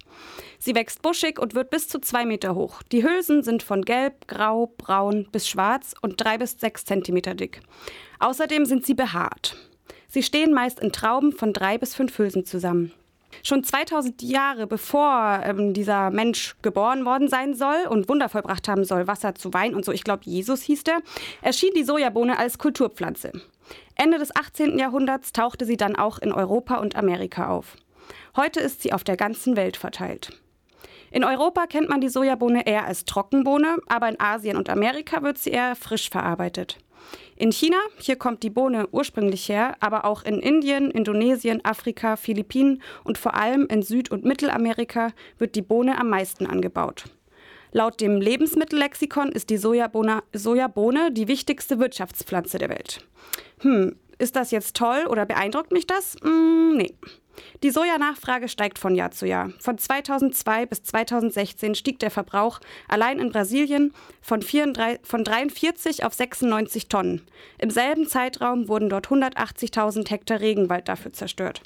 Sie 0.58 0.74
wächst 0.74 1.02
buschig 1.02 1.38
und 1.38 1.54
wird 1.54 1.70
bis 1.70 1.88
zu 1.88 2.00
zwei 2.00 2.24
Meter 2.24 2.54
hoch. 2.54 2.82
Die 2.92 3.02
Hülsen 3.02 3.42
sind 3.42 3.62
von 3.62 3.82
gelb, 3.82 4.28
grau, 4.28 4.72
braun 4.78 5.28
bis 5.32 5.48
schwarz 5.48 5.94
und 6.00 6.20
drei 6.20 6.38
bis 6.38 6.58
sechs 6.58 6.84
Zentimeter 6.84 7.34
dick. 7.34 7.60
Außerdem 8.18 8.64
sind 8.64 8.86
sie 8.86 8.94
behaart. 8.94 9.56
Sie 10.08 10.22
stehen 10.22 10.52
meist 10.52 10.80
in 10.80 10.92
Trauben 10.92 11.32
von 11.32 11.52
drei 11.52 11.78
bis 11.78 11.94
fünf 11.94 12.18
Hülsen 12.18 12.44
zusammen. 12.44 12.92
Schon 13.42 13.64
2000 13.64 14.22
Jahre 14.22 14.66
bevor 14.66 15.40
ähm, 15.44 15.72
dieser 15.72 16.10
Mensch 16.10 16.54
geboren 16.62 17.04
worden 17.04 17.28
sein 17.28 17.54
soll 17.54 17.86
und 17.88 18.08
Wunder 18.08 18.28
vollbracht 18.28 18.68
haben 18.68 18.84
soll, 18.84 19.06
Wasser 19.06 19.34
zu 19.34 19.54
Wein 19.54 19.74
und 19.74 19.84
so, 19.84 19.92
ich 19.92 20.04
glaube 20.04 20.22
Jesus 20.24 20.62
hieß 20.62 20.84
der, 20.84 20.98
erschien 21.40 21.72
die 21.74 21.84
Sojabohne 21.84 22.38
als 22.38 22.58
Kulturpflanze. 22.58 23.32
Ende 23.94 24.18
des 24.18 24.34
18. 24.34 24.78
Jahrhunderts 24.78 25.32
tauchte 25.32 25.64
sie 25.64 25.76
dann 25.76 25.96
auch 25.96 26.18
in 26.18 26.32
Europa 26.32 26.76
und 26.76 26.96
Amerika 26.96 27.48
auf. 27.48 27.76
Heute 28.36 28.60
ist 28.60 28.82
sie 28.82 28.92
auf 28.92 29.04
der 29.04 29.16
ganzen 29.16 29.56
Welt 29.56 29.76
verteilt. 29.76 30.30
In 31.10 31.24
Europa 31.24 31.66
kennt 31.66 31.90
man 31.90 32.00
die 32.00 32.08
Sojabohne 32.08 32.66
eher 32.66 32.86
als 32.86 33.04
Trockenbohne, 33.04 33.76
aber 33.86 34.08
in 34.08 34.18
Asien 34.18 34.56
und 34.56 34.70
Amerika 34.70 35.22
wird 35.22 35.36
sie 35.36 35.50
eher 35.50 35.76
frisch 35.76 36.08
verarbeitet. 36.08 36.78
In 37.36 37.52
China, 37.52 37.76
hier 37.98 38.16
kommt 38.16 38.42
die 38.42 38.50
Bohne 38.50 38.88
ursprünglich 38.92 39.48
her, 39.48 39.74
aber 39.80 40.04
auch 40.04 40.22
in 40.22 40.38
Indien, 40.38 40.90
Indonesien, 40.90 41.64
Afrika, 41.64 42.16
Philippinen 42.16 42.82
und 43.04 43.18
vor 43.18 43.34
allem 43.34 43.66
in 43.66 43.82
Süd- 43.82 44.10
und 44.10 44.24
Mittelamerika 44.24 45.10
wird 45.38 45.54
die 45.54 45.62
Bohne 45.62 45.98
am 45.98 46.08
meisten 46.08 46.46
angebaut. 46.46 47.04
Laut 47.74 48.02
dem 48.02 48.20
Lebensmittellexikon 48.20 49.32
ist 49.32 49.48
die 49.48 49.56
Sojabohne, 49.56 50.22
Sojabohne 50.34 51.10
die 51.10 51.26
wichtigste 51.26 51.78
Wirtschaftspflanze 51.78 52.58
der 52.58 52.68
Welt. 52.68 53.06
Hm, 53.60 53.96
ist 54.18 54.36
das 54.36 54.50
jetzt 54.50 54.76
toll 54.76 55.06
oder 55.08 55.24
beeindruckt 55.24 55.72
mich 55.72 55.86
das? 55.86 56.16
Hm, 56.22 56.76
nee. 56.76 56.94
Die 57.62 57.70
Sojanachfrage 57.70 58.48
steigt 58.48 58.78
von 58.78 58.94
Jahr 58.94 59.10
zu 59.10 59.26
Jahr. 59.26 59.52
Von 59.58 59.78
2002 59.78 60.66
bis 60.66 60.82
2016 60.82 61.74
stieg 61.74 61.98
der 61.98 62.10
Verbrauch 62.10 62.60
allein 62.88 63.18
in 63.18 63.30
Brasilien 63.30 63.94
von, 64.20 64.42
34, 64.42 65.00
von 65.02 65.24
43 65.24 66.04
auf 66.04 66.12
96 66.12 66.88
Tonnen. 66.88 67.22
Im 67.56 67.70
selben 67.70 68.06
Zeitraum 68.06 68.68
wurden 68.68 68.90
dort 68.90 69.08
180.000 69.08 70.10
Hektar 70.10 70.40
Regenwald 70.40 70.88
dafür 70.88 71.14
zerstört. 71.14 71.62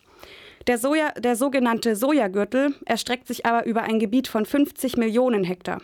Der, 0.68 0.78
Soja, 0.78 1.10
der 1.12 1.34
sogenannte 1.34 1.96
Sojagürtel 1.96 2.74
erstreckt 2.84 3.26
sich 3.26 3.44
aber 3.44 3.66
über 3.66 3.82
ein 3.82 3.98
Gebiet 3.98 4.28
von 4.28 4.46
50 4.46 4.96
Millionen 4.96 5.42
Hektar. 5.42 5.80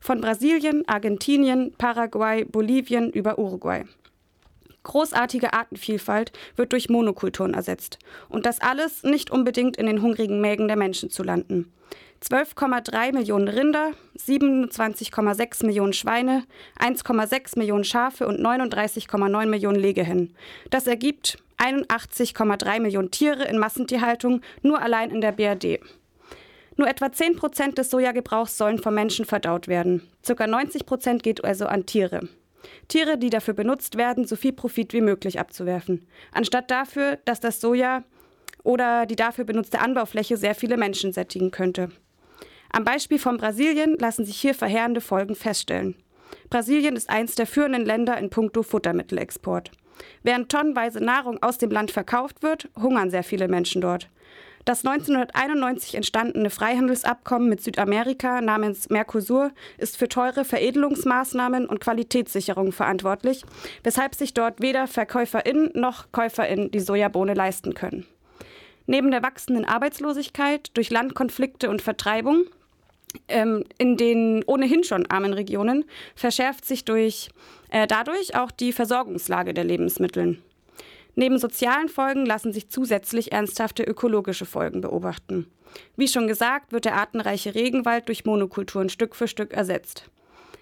Von 0.00 0.20
Brasilien, 0.20 0.86
Argentinien, 0.88 1.72
Paraguay, 1.76 2.44
Bolivien 2.44 3.10
über 3.10 3.38
Uruguay. 3.38 3.84
Großartige 4.84 5.52
Artenvielfalt 5.52 6.32
wird 6.56 6.72
durch 6.72 6.88
Monokulturen 6.88 7.54
ersetzt. 7.54 7.98
Und 8.28 8.46
das 8.46 8.60
alles 8.60 9.02
nicht 9.02 9.30
unbedingt 9.30 9.76
in 9.76 9.86
den 9.86 10.00
hungrigen 10.00 10.40
Mägen 10.40 10.66
der 10.68 10.76
Menschen 10.76 11.10
zu 11.10 11.22
landen. 11.22 11.70
12,3 12.22 13.12
Millionen 13.12 13.48
Rinder, 13.48 13.92
27,6 14.18 15.66
Millionen 15.66 15.92
Schweine, 15.92 16.44
1,6 16.80 17.58
Millionen 17.58 17.84
Schafe 17.84 18.26
und 18.26 18.40
39,9 18.40 19.46
Millionen 19.46 19.78
Legehennen. 19.78 20.34
Das 20.70 20.86
ergibt 20.86 21.38
81,3 21.58 22.80
Millionen 22.80 23.10
Tiere 23.10 23.44
in 23.44 23.58
Massentierhaltung 23.58 24.40
nur 24.62 24.80
allein 24.80 25.10
in 25.10 25.20
der 25.20 25.32
BRD. 25.32 25.80
Nur 26.78 26.86
etwa 26.86 27.10
10 27.10 27.34
Prozent 27.34 27.76
des 27.76 27.90
Sojagebrauchs 27.90 28.56
sollen 28.56 28.78
vom 28.78 28.94
Menschen 28.94 29.24
verdaut 29.24 29.66
werden. 29.66 30.08
Circa 30.24 30.46
90 30.46 30.86
Prozent 30.86 31.24
geht 31.24 31.44
also 31.44 31.66
an 31.66 31.86
Tiere. 31.86 32.28
Tiere, 32.86 33.18
die 33.18 33.30
dafür 33.30 33.52
benutzt 33.52 33.96
werden, 33.96 34.26
so 34.26 34.36
viel 34.36 34.52
Profit 34.52 34.92
wie 34.92 35.00
möglich 35.00 35.40
abzuwerfen, 35.40 36.06
anstatt 36.32 36.70
dafür, 36.70 37.18
dass 37.24 37.40
das 37.40 37.60
Soja 37.60 38.04
oder 38.62 39.06
die 39.06 39.16
dafür 39.16 39.44
benutzte 39.44 39.80
Anbaufläche 39.80 40.36
sehr 40.36 40.54
viele 40.54 40.76
Menschen 40.76 41.12
sättigen 41.12 41.50
könnte. 41.50 41.90
Am 42.70 42.84
Beispiel 42.84 43.18
von 43.18 43.38
Brasilien 43.38 43.98
lassen 43.98 44.24
sich 44.24 44.40
hier 44.40 44.54
verheerende 44.54 45.00
Folgen 45.00 45.34
feststellen. 45.34 45.96
Brasilien 46.48 46.94
ist 46.94 47.10
eins 47.10 47.34
der 47.34 47.46
führenden 47.46 47.86
Länder 47.86 48.16
in 48.18 48.30
puncto 48.30 48.62
Futtermittelexport. 48.62 49.72
Während 50.22 50.48
tonnenweise 50.48 51.02
Nahrung 51.02 51.42
aus 51.42 51.58
dem 51.58 51.72
Land 51.72 51.90
verkauft 51.90 52.44
wird, 52.44 52.68
hungern 52.76 53.10
sehr 53.10 53.24
viele 53.24 53.48
Menschen 53.48 53.80
dort. 53.80 54.08
Das 54.64 54.84
1991 54.84 55.94
entstandene 55.94 56.50
Freihandelsabkommen 56.50 57.48
mit 57.48 57.62
Südamerika 57.62 58.40
namens 58.40 58.90
Mercosur 58.90 59.52
ist 59.78 59.96
für 59.96 60.08
teure 60.08 60.44
Veredelungsmaßnahmen 60.44 61.66
und 61.66 61.80
Qualitätssicherung 61.80 62.72
verantwortlich, 62.72 63.44
weshalb 63.82 64.14
sich 64.14 64.34
dort 64.34 64.60
weder 64.60 64.86
VerkäuferInnen 64.86 65.70
noch 65.74 66.12
KäuferInnen 66.12 66.70
die 66.70 66.80
Sojabohne 66.80 67.34
leisten 67.34 67.74
können. 67.74 68.06
Neben 68.86 69.10
der 69.10 69.22
wachsenden 69.22 69.64
Arbeitslosigkeit 69.64 70.70
durch 70.74 70.90
Landkonflikte 70.90 71.68
und 71.68 71.82
Vertreibung 71.82 72.44
ähm, 73.28 73.64
in 73.78 73.96
den 73.96 74.44
ohnehin 74.44 74.84
schon 74.84 75.06
armen 75.06 75.32
Regionen 75.32 75.84
verschärft 76.14 76.64
sich 76.64 76.84
durch, 76.84 77.30
äh, 77.70 77.86
dadurch 77.86 78.34
auch 78.34 78.50
die 78.50 78.72
Versorgungslage 78.72 79.54
der 79.54 79.64
Lebensmittel. 79.64 80.38
Neben 81.18 81.36
sozialen 81.38 81.88
Folgen 81.88 82.24
lassen 82.24 82.52
sich 82.52 82.68
zusätzlich 82.68 83.32
ernsthafte 83.32 83.82
ökologische 83.82 84.46
Folgen 84.46 84.82
beobachten. 84.82 85.50
Wie 85.96 86.06
schon 86.06 86.28
gesagt, 86.28 86.70
wird 86.70 86.84
der 86.84 86.94
artenreiche 86.94 87.56
Regenwald 87.56 88.06
durch 88.06 88.24
Monokulturen 88.24 88.88
Stück 88.88 89.16
für 89.16 89.26
Stück 89.26 89.52
ersetzt. 89.52 90.10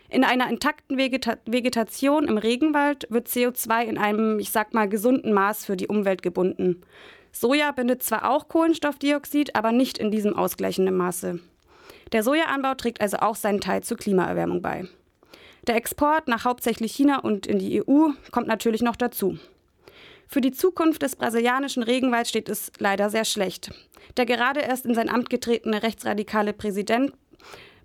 In 0.08 0.24
einer 0.24 0.48
intakten 0.48 0.96
Vegeta 0.96 1.36
Vegetation 1.44 2.26
im 2.26 2.38
Regenwald 2.38 3.06
wird 3.10 3.28
CO2 3.28 3.84
in 3.84 3.98
einem, 3.98 4.38
ich 4.38 4.50
sag 4.50 4.72
mal, 4.72 4.88
gesunden 4.88 5.34
Maß 5.34 5.66
für 5.66 5.76
die 5.76 5.88
Umwelt 5.88 6.22
gebunden. 6.22 6.80
Soja 7.32 7.70
bindet 7.72 8.02
zwar 8.02 8.30
auch 8.30 8.48
Kohlenstoffdioxid, 8.48 9.56
aber 9.56 9.72
nicht 9.72 9.98
in 9.98 10.10
diesem 10.10 10.34
ausgleichenden 10.34 10.96
Maße. 10.96 11.38
Der 12.12 12.22
Sojaanbau 12.22 12.72
trägt 12.76 13.02
also 13.02 13.18
auch 13.18 13.36
seinen 13.36 13.60
Teil 13.60 13.82
zur 13.82 13.98
Klimaerwärmung 13.98 14.62
bei. 14.62 14.88
Der 15.66 15.76
Export 15.76 16.28
nach 16.28 16.46
hauptsächlich 16.46 16.92
China 16.92 17.18
und 17.18 17.46
in 17.46 17.58
die 17.58 17.82
EU 17.86 18.12
kommt 18.30 18.46
natürlich 18.46 18.80
noch 18.80 18.96
dazu. 18.96 19.38
Für 20.28 20.40
die 20.40 20.52
Zukunft 20.52 21.02
des 21.02 21.16
brasilianischen 21.16 21.82
Regenwalds 21.82 22.28
steht 22.28 22.48
es 22.48 22.72
leider 22.78 23.10
sehr 23.10 23.24
schlecht. 23.24 23.70
Der 24.16 24.26
gerade 24.26 24.60
erst 24.60 24.86
in 24.86 24.94
sein 24.94 25.08
Amt 25.08 25.30
getretene 25.30 25.82
rechtsradikale 25.82 26.52
Präsident 26.52 27.12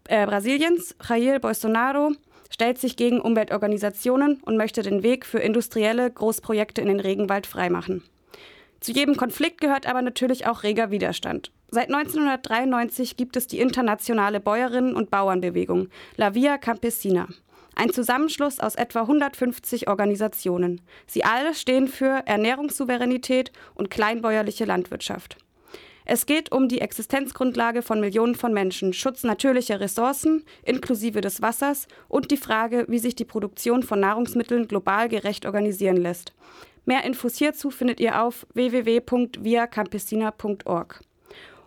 äh, 0.07 0.25
Brasiliens, 0.25 0.95
Jair 1.07 1.39
Bolsonaro, 1.39 2.13
stellt 2.49 2.77
sich 2.79 2.97
gegen 2.97 3.21
Umweltorganisationen 3.21 4.41
und 4.43 4.57
möchte 4.57 4.81
den 4.81 5.03
Weg 5.03 5.25
für 5.25 5.39
industrielle 5.39 6.11
Großprojekte 6.11 6.81
in 6.81 6.87
den 6.87 6.99
Regenwald 6.99 7.47
freimachen. 7.47 8.03
Zu 8.81 8.91
jedem 8.91 9.15
Konflikt 9.15 9.61
gehört 9.61 9.85
aber 9.85 10.01
natürlich 10.01 10.47
auch 10.47 10.63
reger 10.63 10.91
Widerstand. 10.91 11.51
Seit 11.69 11.87
1993 11.93 13.15
gibt 13.15 13.37
es 13.37 13.47
die 13.47 13.59
internationale 13.59 14.39
Bäuerinnen- 14.39 14.95
und 14.95 15.11
Bauernbewegung 15.11 15.87
La 16.17 16.33
Via 16.33 16.57
Campesina. 16.57 17.27
Ein 17.75 17.91
Zusammenschluss 17.91 18.59
aus 18.59 18.75
etwa 18.75 19.01
150 19.01 19.87
Organisationen. 19.87 20.81
Sie 21.07 21.23
alle 21.23 21.55
stehen 21.55 21.87
für 21.87 22.23
Ernährungssouveränität 22.25 23.51
und 23.75 23.89
kleinbäuerliche 23.89 24.65
Landwirtschaft. 24.65 25.37
Es 26.05 26.25
geht 26.25 26.51
um 26.51 26.67
die 26.67 26.81
Existenzgrundlage 26.81 27.83
von 27.83 28.01
Millionen 28.01 28.35
von 28.35 28.53
Menschen, 28.53 28.91
Schutz 28.91 29.23
natürlicher 29.23 29.79
Ressourcen 29.79 30.43
inklusive 30.63 31.21
des 31.21 31.41
Wassers 31.41 31.87
und 32.07 32.31
die 32.31 32.37
Frage, 32.37 32.85
wie 32.89 32.99
sich 32.99 33.15
die 33.15 33.25
Produktion 33.25 33.83
von 33.83 33.99
Nahrungsmitteln 33.99 34.67
global 34.67 35.09
gerecht 35.09 35.45
organisieren 35.45 35.97
lässt. 35.97 36.33
Mehr 36.85 37.03
Infos 37.03 37.37
hierzu 37.37 37.69
findet 37.69 37.99
ihr 37.99 38.23
auf 38.23 38.47
www.viacampesina.org. 38.53 41.01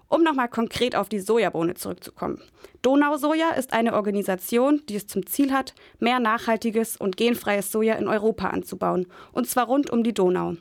Um 0.08 0.22
nochmal 0.22 0.48
konkret 0.48 0.96
auf 0.96 1.08
die 1.08 1.20
Sojabohne 1.20 1.74
zurückzukommen. 1.74 2.40
Donausoja 2.82 3.50
ist 3.50 3.72
eine 3.72 3.94
Organisation, 3.94 4.82
die 4.88 4.96
es 4.96 5.06
zum 5.06 5.26
Ziel 5.26 5.52
hat, 5.52 5.74
mehr 5.98 6.20
nachhaltiges 6.20 6.96
und 6.96 7.16
genfreies 7.16 7.72
Soja 7.72 7.94
in 7.94 8.08
Europa 8.08 8.48
anzubauen, 8.48 9.06
und 9.32 9.48
zwar 9.48 9.66
rund 9.66 9.90
um 9.90 10.04
die 10.04 10.14
Donau. 10.14 10.56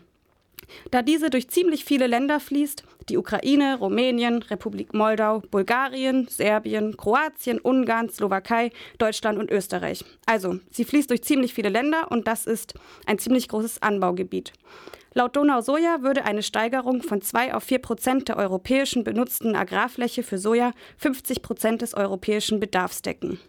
Da 0.92 1.02
diese 1.02 1.30
durch 1.30 1.50
ziemlich 1.50 1.86
viele 1.86 2.08
Länder 2.08 2.40
fließt, 2.40 2.84
die 3.10 3.18
Ukraine, 3.18 3.78
Rumänien, 3.80 4.42
Republik 4.44 4.94
Moldau, 4.94 5.42
Bulgarien, 5.52 6.28
Serbien, 6.30 6.96
Kroatien, 6.98 7.60
Ungarn, 7.60 8.10
Slowakei, 8.10 8.72
Deutschland 8.98 9.38
und 9.38 9.52
Österreich. 9.52 10.04
Also, 10.26 10.60
sie 10.72 10.86
fließt 10.86 11.10
durch 11.10 11.24
ziemlich 11.24 11.54
viele 11.54 11.70
Länder 11.70 12.12
und 12.12 12.28
das 12.28 12.46
ist 12.46 12.76
ein 13.06 13.20
ziemlich 13.20 13.48
großes 13.50 13.82
Anbaugebiet. 13.82 14.54
Laut 15.16 15.36
Donau 15.36 15.62
Soja 15.62 16.02
würde 16.02 16.26
eine 16.26 16.42
Steigerung 16.42 17.04
von 17.04 17.22
2 17.22 17.54
auf 17.54 17.64
4 17.64 17.80
Prozent 17.80 18.30
der 18.30 18.38
europäischen 18.38 19.04
benutzten 19.04 19.56
Agrarfläche 19.56 20.24
für 20.24 20.40
Soja 20.40 20.72
50 20.98 21.44
Prozent 21.44 21.84
des 21.84 21.94
europäischen 21.94 22.60
Bedarfs 22.60 23.04
decken. 23.04 23.40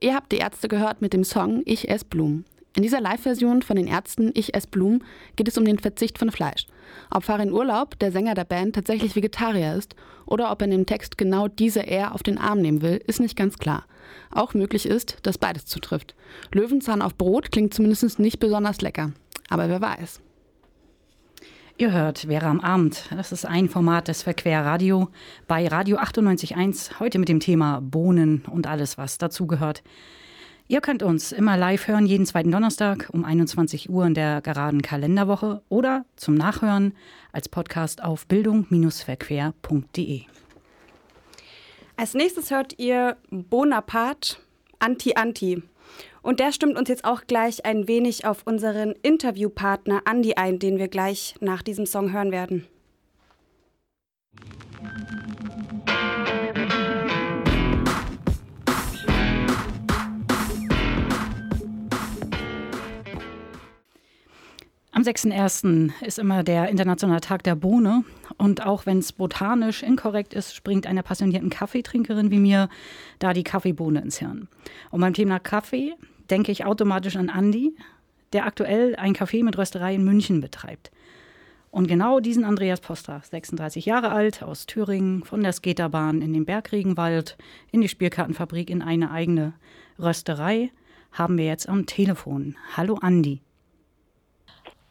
Ihr 0.00 0.14
habt 0.14 0.32
die 0.32 0.38
Ärzte 0.38 0.68
gehört 0.68 1.02
mit 1.02 1.12
dem 1.12 1.24
Song 1.24 1.62
Ich 1.66 1.88
ess 1.90 2.04
Blumen. 2.04 2.46
In 2.78 2.82
dieser 2.82 3.00
Live-Version 3.00 3.62
von 3.62 3.74
den 3.74 3.88
Ärzten 3.88 4.30
Ich 4.34 4.54
ess 4.54 4.68
Blumen 4.68 5.02
geht 5.34 5.48
es 5.48 5.58
um 5.58 5.64
den 5.64 5.80
Verzicht 5.80 6.16
von 6.16 6.30
Fleisch. 6.30 6.68
Ob 7.10 7.24
Farin 7.24 7.50
Urlaub, 7.50 7.98
der 7.98 8.12
Sänger 8.12 8.34
der 8.34 8.44
Band, 8.44 8.76
tatsächlich 8.76 9.16
Vegetarier 9.16 9.74
ist 9.74 9.96
oder 10.26 10.52
ob 10.52 10.60
er 10.60 10.66
in 10.66 10.70
dem 10.70 10.86
Text 10.86 11.18
genau 11.18 11.48
diese 11.48 11.80
eher 11.80 12.14
auf 12.14 12.22
den 12.22 12.38
Arm 12.38 12.60
nehmen 12.60 12.80
will, 12.80 13.02
ist 13.04 13.18
nicht 13.18 13.36
ganz 13.36 13.58
klar. 13.58 13.84
Auch 14.30 14.54
möglich 14.54 14.86
ist, 14.86 15.16
dass 15.24 15.38
beides 15.38 15.66
zutrifft. 15.66 16.14
Löwenzahn 16.54 17.02
auf 17.02 17.16
Brot 17.16 17.50
klingt 17.50 17.74
zumindest 17.74 18.20
nicht 18.20 18.38
besonders 18.38 18.80
lecker. 18.80 19.10
Aber 19.48 19.68
wer 19.68 19.80
weiß. 19.80 20.20
Ihr 21.78 21.90
hört 21.90 22.26
Vera 22.28 22.48
am 22.48 22.60
Abend. 22.60 23.06
Das 23.10 23.32
ist 23.32 23.44
ein 23.44 23.68
Format 23.68 24.06
des 24.06 24.22
Verquerradio 24.22 25.08
bei 25.48 25.66
Radio 25.66 25.96
98.1. 25.98 27.00
Heute 27.00 27.18
mit 27.18 27.28
dem 27.28 27.40
Thema 27.40 27.80
Bohnen 27.80 28.44
und 28.48 28.68
alles, 28.68 28.98
was 28.98 29.18
dazugehört. 29.18 29.82
Ihr 30.70 30.82
könnt 30.82 31.02
uns 31.02 31.32
immer 31.32 31.56
live 31.56 31.88
hören, 31.88 32.04
jeden 32.04 32.26
zweiten 32.26 32.52
Donnerstag 32.52 33.08
um 33.14 33.24
21 33.24 33.88
Uhr 33.88 34.04
in 34.04 34.12
der 34.12 34.42
geraden 34.42 34.82
Kalenderwoche 34.82 35.62
oder 35.70 36.04
zum 36.14 36.34
Nachhören 36.34 36.92
als 37.32 37.48
Podcast 37.48 38.04
auf 38.04 38.26
bildung-verquer.de. 38.26 40.24
Als 41.96 42.12
nächstes 42.12 42.50
hört 42.50 42.78
ihr 42.78 43.16
Bonaparte 43.30 44.36
Anti-Anti. 44.78 45.62
Und 46.20 46.38
der 46.38 46.52
stimmt 46.52 46.76
uns 46.76 46.90
jetzt 46.90 47.06
auch 47.06 47.22
gleich 47.26 47.64
ein 47.64 47.88
wenig 47.88 48.26
auf 48.26 48.42
unseren 48.44 48.92
Interviewpartner 49.02 50.02
Andy 50.04 50.34
ein, 50.34 50.58
den 50.58 50.76
wir 50.76 50.88
gleich 50.88 51.34
nach 51.40 51.62
diesem 51.62 51.86
Song 51.86 52.12
hören 52.12 52.30
werden. 52.30 52.66
Am 64.98 65.04
6.1. 65.04 65.92
ist 66.04 66.18
immer 66.18 66.42
der 66.42 66.70
Internationale 66.70 67.20
Tag 67.20 67.44
der 67.44 67.54
Bohne 67.54 68.02
Und 68.36 68.66
auch 68.66 68.84
wenn 68.84 68.98
es 68.98 69.12
botanisch 69.12 69.84
inkorrekt 69.84 70.34
ist, 70.34 70.56
springt 70.56 70.88
einer 70.88 71.04
passionierten 71.04 71.50
Kaffeetrinkerin 71.50 72.32
wie 72.32 72.40
mir 72.40 72.68
da 73.20 73.32
die 73.32 73.44
Kaffeebohne 73.44 74.00
ins 74.00 74.18
Hirn. 74.18 74.48
Und 74.90 75.00
beim 75.00 75.14
Thema 75.14 75.38
Kaffee 75.38 75.94
denke 76.30 76.50
ich 76.50 76.64
automatisch 76.64 77.14
an 77.14 77.30
Andi, 77.30 77.76
der 78.32 78.44
aktuell 78.44 78.96
ein 78.96 79.14
Café 79.14 79.44
mit 79.44 79.56
Rösterei 79.56 79.94
in 79.94 80.02
München 80.02 80.40
betreibt. 80.40 80.90
Und 81.70 81.86
genau 81.86 82.18
diesen 82.18 82.42
Andreas 82.42 82.80
Poster, 82.80 83.22
36 83.22 83.86
Jahre 83.86 84.10
alt, 84.10 84.42
aus 84.42 84.66
Thüringen, 84.66 85.22
von 85.22 85.44
der 85.44 85.52
Skaterbahn 85.52 86.22
in 86.22 86.32
den 86.32 86.44
Bergregenwald, 86.44 87.38
in 87.70 87.82
die 87.82 87.88
Spielkartenfabrik, 87.88 88.68
in 88.68 88.82
eine 88.82 89.12
eigene 89.12 89.52
Rösterei, 89.96 90.72
haben 91.12 91.38
wir 91.38 91.46
jetzt 91.46 91.68
am 91.68 91.86
Telefon. 91.86 92.56
Hallo 92.76 92.98
Andi. 93.00 93.42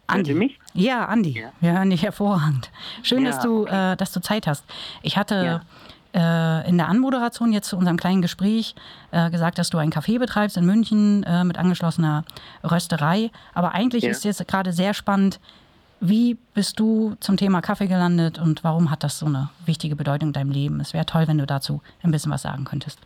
Andi. 0.07 0.33
mich? 0.33 0.59
Ja, 0.73 1.05
Andi. 1.05 1.39
Ja. 1.39 1.49
Wir 1.59 1.73
hören 1.73 1.89
dich 1.89 2.03
hervorragend. 2.03 2.71
Schön, 3.03 3.23
ja, 3.23 3.31
dass, 3.31 3.41
du, 3.41 3.65
äh, 3.65 3.95
dass 3.95 4.11
du 4.11 4.21
Zeit 4.21 4.47
hast. 4.47 4.65
Ich 5.01 5.17
hatte 5.17 5.61
ja. 6.13 6.61
äh, 6.63 6.69
in 6.69 6.77
der 6.77 6.87
Anmoderation 6.87 7.51
jetzt 7.51 7.67
zu 7.67 7.77
unserem 7.77 7.97
kleinen 7.97 8.21
Gespräch 8.21 8.75
äh, 9.11 9.29
gesagt, 9.29 9.57
dass 9.59 9.69
du 9.69 9.77
ein 9.77 9.91
Café 9.91 10.19
betreibst 10.19 10.57
in 10.57 10.65
München 10.65 11.23
äh, 11.23 11.43
mit 11.43 11.57
angeschlossener 11.57 12.23
Rösterei. 12.63 13.31
Aber 13.53 13.73
eigentlich 13.73 14.05
ist 14.05 14.23
jetzt 14.23 14.47
gerade 14.47 14.71
sehr 14.71 14.93
spannend, 14.93 15.39
wie 15.99 16.37
bist 16.53 16.79
du 16.79 17.15
zum 17.19 17.37
Thema 17.37 17.61
Kaffee 17.61 17.87
gelandet 17.87 18.37
und 18.37 18.63
warum 18.63 18.91
hat 18.91 19.03
das 19.03 19.17
so 19.17 19.25
eine 19.25 19.49
wichtige 19.65 19.95
Bedeutung 19.95 20.29
in 20.29 20.33
deinem 20.33 20.51
Leben? 20.51 20.79
Es 20.79 20.93
wäre 20.93 21.05
toll, 21.05 21.27
wenn 21.27 21.39
du 21.39 21.47
dazu 21.47 21.81
ein 22.03 22.11
bisschen 22.11 22.31
was 22.31 22.43
sagen 22.43 22.65
könntest. 22.65 22.99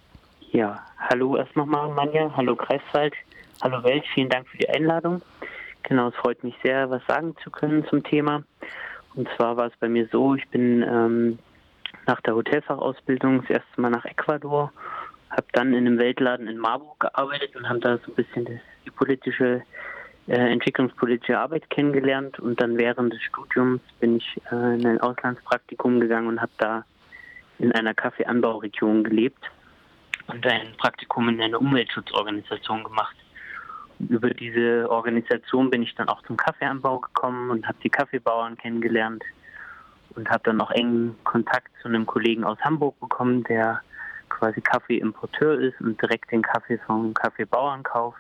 Ja, 0.52 0.80
hallo 1.10 1.38
erst 1.38 1.56
nochmal, 1.56 1.90
Manja. 1.90 2.30
Hallo 2.36 2.56
Kreiswald. 2.56 3.14
Hallo 3.62 3.82
Welt. 3.84 4.04
Vielen 4.14 4.30
Dank 4.30 4.48
für 4.48 4.58
die 4.58 4.70
Einladung. 4.70 5.22
Genau, 5.84 6.10
es 6.10 6.16
freut 6.16 6.44
mich 6.44 6.56
sehr, 6.64 6.90
was 6.90 7.02
sagen 7.08 7.36
zu 7.44 7.52
können 7.52 7.86
zum 7.86 8.04
Thema. 8.04 8.44
Und 9.16 9.28
zwar 9.36 9.58
war 9.58 9.68
es 9.68 9.74
bei 9.80 9.90
mir 9.90 10.08
so, 10.12 10.36
ich 10.36 10.48
bin 10.50 10.84
ähm, 10.84 11.40
nach 12.08 12.22
der 12.22 12.36
Hotelfachausbildung 12.36 13.42
das 13.42 13.50
erste 13.50 13.82
Mal 13.82 13.90
nach 13.90 14.06
Ecuador, 14.06 14.72
habe 15.30 15.48
dann 15.54 15.74
in 15.74 15.86
einem 15.86 16.00
Weltladen 16.00 16.48
in 16.48 16.58
Marburg 16.58 17.00
gearbeitet 17.00 17.56
und 17.56 17.68
habe 17.68 17.80
da 17.80 17.98
so 17.98 18.12
ein 18.12 18.16
bisschen 18.16 18.46
das, 18.46 18.60
die 18.86 18.92
politische 18.92 19.64
äh, 20.28 20.52
entwicklungspolitische 20.52 21.38
Arbeit 21.38 21.70
kennengelernt 21.70 22.40
und 22.40 22.62
dann 22.62 22.78
während 22.78 23.14
des 23.14 23.22
Studiums 23.24 23.82
bin 24.00 24.18
ich 24.18 24.42
äh, 24.52 24.76
in 24.76 24.86
ein 24.86 25.02
Auslandspraktikum 25.02 26.00
gegangen 26.00 26.28
und 26.28 26.42
habe 26.42 26.52
da 26.58 26.86
in 27.60 27.72
einer 27.72 27.94
Kaffeeanbauregion 27.94 29.04
gelebt 29.04 29.44
und 30.28 30.46
ein 30.46 30.74
Praktikum 30.78 31.30
in 31.30 31.42
einer 31.42 31.60
Umweltschutzorganisation 31.60 32.84
gemacht. 32.84 33.16
Über 34.10 34.30
diese 34.30 34.90
Organisation 34.90 35.70
bin 35.70 35.84
ich 35.84 35.94
dann 35.96 36.10
auch 36.10 36.24
zum 36.24 36.38
Kaffeeanbau 36.38 37.00
gekommen 37.00 37.50
und 37.50 37.68
habe 37.68 37.78
die 37.84 37.90
Kaffeebauern 37.90 38.58
kennengelernt 38.58 39.24
und 40.16 40.30
habe 40.30 40.44
dann 40.44 40.62
auch 40.62 40.72
engen 40.72 41.16
Kontakt 41.24 41.70
zu 41.82 41.88
einem 41.88 42.06
Kollegen 42.06 42.44
aus 42.44 42.60
Hamburg 42.62 43.00
bekommen, 43.00 43.44
der 43.46 43.82
quasi 44.30 44.62
Kaffeeimporteur 44.62 45.60
ist 45.60 45.80
und 45.82 46.02
direkt 46.02 46.32
den 46.32 46.42
Kaffee 46.42 46.78
von 46.86 47.14
Kaffeebauern 47.14 47.84
kauft. 47.84 48.18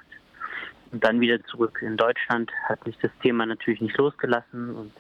Und 0.91 1.03
dann 1.03 1.21
wieder 1.21 1.43
zurück 1.45 1.79
in 1.81 1.97
Deutschland 1.97 2.51
hat 2.67 2.85
mich 2.85 2.97
das 3.01 3.11
Thema 3.21 3.45
natürlich 3.45 3.81
nicht 3.81 3.97
losgelassen 3.97 4.75
und 4.75 4.91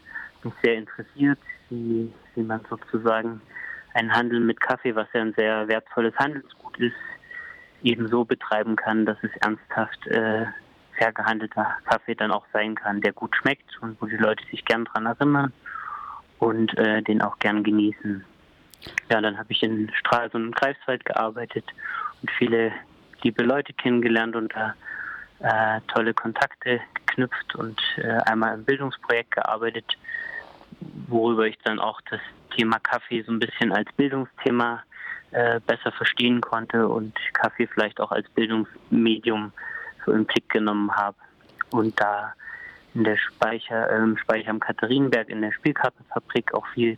mich 0.43 0.53
sehr 0.63 0.75
interessiert, 0.75 1.39
wie, 1.69 2.11
wie 2.35 2.43
man 2.43 2.61
sozusagen 2.69 3.41
einen 3.93 4.13
Handel 4.13 4.39
mit 4.39 4.61
Kaffee, 4.61 4.95
was 4.95 5.07
ja 5.13 5.21
ein 5.21 5.33
sehr 5.33 5.67
wertvolles 5.67 6.15
Handelsgut 6.15 6.77
ist, 6.79 6.95
eben 7.83 8.07
so 8.07 8.23
betreiben 8.23 8.75
kann, 8.75 9.05
dass 9.05 9.17
es 9.21 9.31
ernsthaft 9.41 10.07
äh, 10.07 10.45
fair 11.01 11.11
gehandelter 11.13 11.77
Kaffee 11.85 12.13
dann 12.13 12.31
auch 12.31 12.45
sein 12.53 12.75
kann, 12.75 13.01
der 13.01 13.13
gut 13.13 13.35
schmeckt 13.35 13.81
und 13.81 13.99
wo 13.99 14.05
die 14.05 14.17
Leute 14.17 14.45
sich 14.51 14.63
gern 14.65 14.85
dran 14.85 15.07
erinnern 15.07 15.51
und 16.37 16.77
äh, 16.77 17.01
den 17.01 17.21
auch 17.21 17.39
gern 17.39 17.63
genießen. 17.63 18.23
Ja, 19.09 19.21
dann 19.21 19.37
habe 19.37 19.51
ich 19.51 19.63
in 19.63 19.91
Stralsund 19.95 20.45
und 20.45 20.55
Greifswald 20.55 21.03
gearbeitet 21.05 21.65
und 22.21 22.29
viele 22.37 22.71
liebe 23.23 23.43
Leute 23.43 23.73
kennengelernt 23.73 24.35
und 24.35 24.53
da 24.53 24.75
äh, 25.39 25.81
tolle 25.87 26.13
Kontakte 26.13 26.79
geknüpft 26.93 27.55
und 27.55 27.81
äh, 27.97 28.19
einmal 28.25 28.53
im 28.53 28.63
Bildungsprojekt 28.63 29.31
gearbeitet, 29.31 29.97
worüber 31.07 31.47
ich 31.47 31.57
dann 31.63 31.79
auch 31.79 31.99
das 32.11 32.19
Thema 32.55 32.77
Kaffee 32.79 33.23
so 33.23 33.31
ein 33.31 33.39
bisschen 33.39 33.71
als 33.71 33.91
Bildungsthema 33.93 34.83
äh, 35.31 35.59
besser 35.65 35.91
verstehen 35.91 36.41
konnte 36.41 36.87
und 36.87 37.15
Kaffee 37.33 37.67
vielleicht 37.67 37.99
auch 37.99 38.11
als 38.11 38.29
Bildungsmedium 38.29 39.51
so 40.05 40.11
im 40.11 40.25
Blick 40.25 40.49
genommen 40.49 40.91
habe. 40.91 41.17
Und 41.71 41.99
da 41.99 42.33
in 42.93 43.03
der 43.03 43.17
Speicher, 43.17 43.89
äh, 43.89 44.17
Speicher 44.17 44.49
am 44.49 44.59
Katharinenberg 44.59 45.29
in 45.29 45.41
der 45.41 45.51
Spielkartenfabrik 45.51 46.53
auch 46.53 46.67
viel 46.67 46.97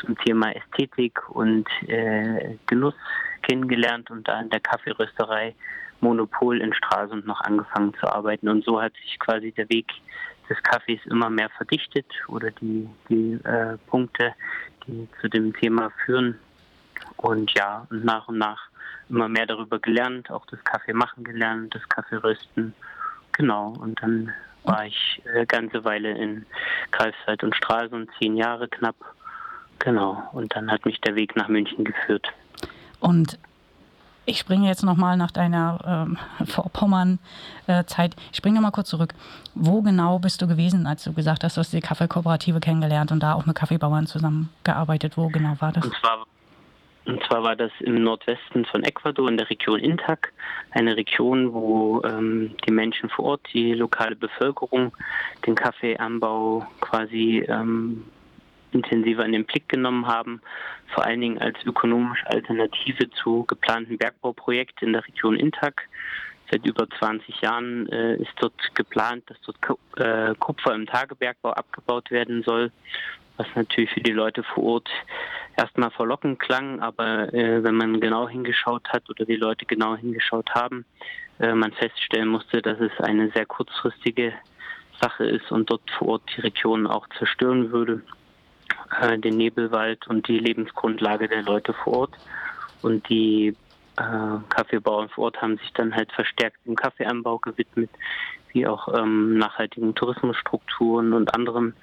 zum 0.00 0.16
Thema 0.18 0.54
Ästhetik 0.54 1.28
und 1.30 1.68
äh, 1.86 2.56
Genuss 2.66 2.94
kennengelernt 3.42 4.10
und 4.10 4.26
da 4.28 4.40
in 4.40 4.50
der 4.50 4.60
Kaffeerösterei 4.60 5.54
Monopol 6.00 6.60
in 6.60 6.72
Stralsund 6.72 7.26
noch 7.26 7.40
angefangen 7.40 7.92
zu 7.94 8.06
arbeiten. 8.06 8.48
Und 8.48 8.64
so 8.64 8.80
hat 8.80 8.92
sich 8.94 9.18
quasi 9.18 9.52
der 9.52 9.68
Weg 9.68 9.86
des 10.48 10.62
Kaffees 10.62 11.00
immer 11.06 11.28
mehr 11.28 11.50
verdichtet 11.50 12.06
oder 12.28 12.50
die, 12.50 12.88
die 13.08 13.32
äh, 13.44 13.76
Punkte, 13.88 14.34
die 14.86 15.08
zu 15.20 15.28
dem 15.28 15.52
Thema 15.54 15.90
führen. 16.04 16.38
Und 17.18 17.52
ja, 17.52 17.86
und 17.90 18.04
nach 18.04 18.28
und 18.28 18.38
nach 18.38 18.68
immer 19.08 19.28
mehr 19.28 19.46
darüber 19.46 19.78
gelernt, 19.78 20.30
auch 20.30 20.46
das 20.46 20.62
Kaffee 20.64 20.92
machen 20.92 21.24
gelernt, 21.24 21.74
das 21.74 21.88
Kaffee 21.88 22.16
rösten. 22.16 22.74
Genau, 23.32 23.74
und 23.80 24.00
dann 24.02 24.32
war 24.64 24.86
ich 24.86 25.22
eine 25.32 25.46
ganze 25.46 25.84
Weile 25.84 26.10
in 26.16 26.44
Greifswald 26.90 27.42
und 27.42 27.54
Stralsund, 27.54 28.10
zehn 28.18 28.36
Jahre 28.36 28.68
knapp. 28.68 28.96
Genau, 29.78 30.22
und 30.32 30.54
dann 30.54 30.70
hat 30.70 30.84
mich 30.84 31.00
der 31.00 31.14
Weg 31.14 31.36
nach 31.36 31.48
München 31.48 31.84
geführt. 31.84 32.26
Und 33.00 33.38
ich 34.26 34.38
springe 34.38 34.68
jetzt 34.68 34.84
nochmal 34.84 35.16
nach 35.16 35.30
deiner 35.30 35.78
ähm, 35.86 36.18
Vorpommern-Zeit. 36.46 38.14
ich 38.30 38.36
springe 38.36 38.56
nochmal 38.56 38.72
kurz 38.72 38.90
zurück. 38.90 39.14
Wo 39.54 39.80
genau 39.80 40.18
bist 40.18 40.42
du 40.42 40.46
gewesen, 40.46 40.86
als 40.86 41.04
du 41.04 41.14
gesagt 41.14 41.44
hast, 41.44 41.56
du 41.56 41.60
hast 41.60 41.72
die 41.72 41.80
Kaffeekooperative 41.80 42.60
kennengelernt 42.60 43.10
und 43.10 43.22
da 43.22 43.32
auch 43.34 43.46
mit 43.46 43.56
Kaffeebauern 43.56 44.06
zusammengearbeitet? 44.06 45.16
Wo 45.16 45.28
genau 45.28 45.56
war 45.60 45.72
das? 45.72 45.84
Und 45.84 45.94
zwar, 45.94 46.26
und 47.08 47.24
zwar 47.24 47.42
war 47.42 47.56
das 47.56 47.72
im 47.80 48.02
Nordwesten 48.02 48.66
von 48.66 48.84
Ecuador, 48.84 49.30
in 49.30 49.38
der 49.38 49.48
Region 49.48 49.80
Intac. 49.80 50.30
Eine 50.72 50.94
Region, 50.94 51.54
wo 51.54 52.02
ähm, 52.04 52.54
die 52.66 52.70
Menschen 52.70 53.08
vor 53.08 53.24
Ort, 53.24 53.40
die 53.54 53.72
lokale 53.72 54.14
Bevölkerung, 54.14 54.92
den 55.46 55.54
Kaffeeanbau 55.54 56.66
quasi 56.82 57.46
ähm, 57.48 58.04
intensiver 58.72 59.24
in 59.24 59.32
den 59.32 59.46
Blick 59.46 59.70
genommen 59.70 60.06
haben, 60.06 60.42
vor 60.88 61.02
allen 61.02 61.22
Dingen 61.22 61.38
als 61.38 61.56
ökonomische 61.64 62.26
Alternative 62.26 63.08
zu 63.10 63.44
geplanten 63.44 63.96
Bergbauprojekten 63.96 64.88
in 64.88 64.92
der 64.92 65.06
Region 65.06 65.34
Intak. 65.34 65.88
Seit 66.50 66.66
über 66.66 66.88
20 66.98 67.40
Jahren 67.40 67.88
äh, 67.88 68.16
ist 68.16 68.32
dort 68.38 68.74
geplant, 68.74 69.24
dass 69.28 69.38
dort 69.40 69.78
äh, 69.96 70.34
Kupfer 70.38 70.74
im 70.74 70.86
Tagebergbau 70.86 71.52
abgebaut 71.52 72.10
werden 72.10 72.42
soll, 72.42 72.70
was 73.38 73.46
natürlich 73.54 73.90
für 73.90 74.00
die 74.00 74.12
Leute 74.12 74.42
vor 74.42 74.64
Ort 74.64 74.88
erstmal 75.56 75.90
verlockend 75.90 76.38
klang, 76.38 76.80
aber 76.80 77.32
äh, 77.32 77.62
wenn 77.62 77.76
man 77.76 78.00
genau 78.00 78.28
hingeschaut 78.28 78.88
hat 78.90 79.08
oder 79.08 79.24
die 79.24 79.36
Leute 79.36 79.64
genau 79.64 79.96
hingeschaut 79.96 80.50
haben, 80.54 80.84
äh, 81.38 81.54
man 81.54 81.72
feststellen 81.72 82.28
musste, 82.28 82.60
dass 82.60 82.78
es 82.80 82.92
eine 83.00 83.30
sehr 83.30 83.46
kurzfristige 83.46 84.34
Sache 85.00 85.24
ist 85.24 85.50
und 85.50 85.70
dort 85.70 85.88
vor 85.92 86.08
Ort 86.08 86.22
die 86.36 86.42
Region 86.42 86.86
auch 86.86 87.06
zerstören 87.18 87.70
würde 87.70 88.02
äh, 89.00 89.18
den 89.18 89.36
Nebelwald 89.36 90.06
und 90.08 90.28
die 90.28 90.38
Lebensgrundlage 90.38 91.28
der 91.28 91.42
Leute 91.42 91.72
vor 91.72 91.98
Ort. 91.98 92.14
Und 92.82 93.08
die 93.08 93.56
äh, 93.96 94.38
Kaffeebauern 94.48 95.08
vor 95.08 95.24
Ort 95.24 95.42
haben 95.42 95.58
sich 95.58 95.72
dann 95.72 95.94
halt 95.94 96.12
verstärkt 96.12 96.58
dem 96.66 96.76
Kaffeeanbau 96.76 97.38
gewidmet, 97.38 97.90
wie 98.52 98.66
auch 98.66 98.88
ähm, 98.96 99.38
nachhaltigen 99.38 99.94
Tourismusstrukturen 99.94 101.12
und 101.12 101.34
anderen 101.34 101.74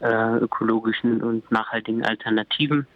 äh, 0.00 0.36
ökologischen 0.38 1.22
und 1.22 1.50
nachhaltigen 1.50 2.04
Alternativen. 2.04 2.86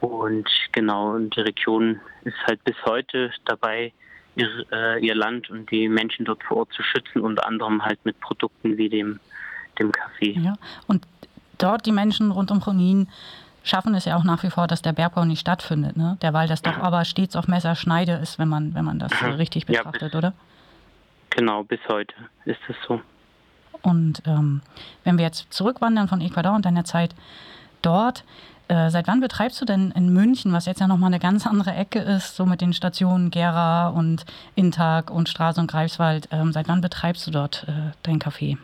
Und 0.00 0.48
genau, 0.72 1.14
und 1.14 1.34
die 1.34 1.40
Region 1.40 2.00
ist 2.24 2.36
halt 2.46 2.62
bis 2.64 2.76
heute 2.84 3.30
dabei, 3.46 3.92
ihr, 4.36 4.48
äh, 4.70 5.04
ihr 5.04 5.14
Land 5.14 5.50
und 5.50 5.70
die 5.70 5.88
Menschen 5.88 6.24
dort 6.24 6.42
vor 6.44 6.58
Ort 6.58 6.72
zu 6.72 6.82
schützen, 6.82 7.20
unter 7.20 7.46
anderem 7.46 7.82
halt 7.82 8.04
mit 8.04 8.20
Produkten 8.20 8.76
wie 8.76 8.88
dem, 8.88 9.18
dem 9.78 9.92
Kaffee. 9.92 10.32
Ja, 10.32 10.54
und 10.86 11.06
dort 11.58 11.86
die 11.86 11.92
Menschen 11.92 12.30
rund 12.30 12.50
um 12.50 12.60
Chonin 12.60 13.08
schaffen 13.62 13.94
es 13.94 14.04
ja 14.04 14.16
auch 14.16 14.24
nach 14.24 14.42
wie 14.42 14.50
vor, 14.50 14.66
dass 14.66 14.82
der 14.82 14.92
Bergbau 14.92 15.24
nicht 15.24 15.40
stattfindet, 15.40 15.96
ne? 15.96 16.18
Der, 16.20 16.34
weil 16.34 16.48
das 16.48 16.60
doch 16.60 16.76
aber 16.76 17.04
stets 17.04 17.34
auf 17.34 17.48
Messerschneide 17.48 18.12
ist, 18.12 18.38
wenn 18.38 18.48
man, 18.48 18.74
wenn 18.74 18.84
man 18.84 18.98
das 18.98 19.10
mhm. 19.22 19.30
richtig 19.30 19.66
betrachtet, 19.66 20.02
ja, 20.02 20.08
bis, 20.08 20.16
oder? 20.16 20.32
Genau, 21.30 21.64
bis 21.64 21.80
heute 21.88 22.14
ist 22.44 22.60
es 22.68 22.76
so. 22.86 23.00
Und 23.84 24.22
ähm, 24.26 24.62
wenn 25.04 25.18
wir 25.18 25.24
jetzt 25.24 25.52
zurückwandern 25.52 26.08
von 26.08 26.20
Ecuador 26.20 26.54
und 26.54 26.64
deiner 26.64 26.84
Zeit 26.84 27.14
dort, 27.82 28.24
äh, 28.68 28.88
seit 28.88 29.06
wann 29.06 29.20
betreibst 29.20 29.60
du 29.60 29.66
denn 29.66 29.90
in 29.90 30.10
München, 30.10 30.54
was 30.54 30.64
jetzt 30.64 30.80
ja 30.80 30.86
nochmal 30.86 31.08
eine 31.08 31.20
ganz 31.20 31.46
andere 31.46 31.74
Ecke 31.74 31.98
ist, 31.98 32.34
so 32.34 32.46
mit 32.46 32.62
den 32.62 32.72
Stationen 32.72 33.30
Gera 33.30 33.88
und 33.88 34.24
Intag 34.54 35.10
und 35.10 35.28
Straße 35.28 35.60
und 35.60 35.70
Greifswald, 35.70 36.28
ähm, 36.32 36.52
seit 36.52 36.66
wann 36.66 36.80
betreibst 36.80 37.26
du 37.26 37.30
dort 37.30 37.66
äh, 37.68 37.92
dein 38.02 38.18
Café? 38.18 38.56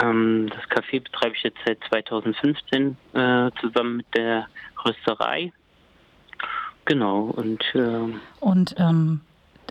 Ähm, 0.00 0.48
das 0.50 0.62
Café 0.70 1.02
betreibe 1.02 1.34
ich 1.34 1.42
jetzt 1.42 1.58
seit 1.66 1.78
2015 1.88 2.96
äh, 3.14 3.50
zusammen 3.60 3.96
mit 3.96 4.06
der 4.14 4.46
Rösterei. 4.84 5.52
Genau, 6.84 7.22
und. 7.22 7.64
Äh, 7.74 8.14
Und 8.38 8.76
ähm, 8.78 9.22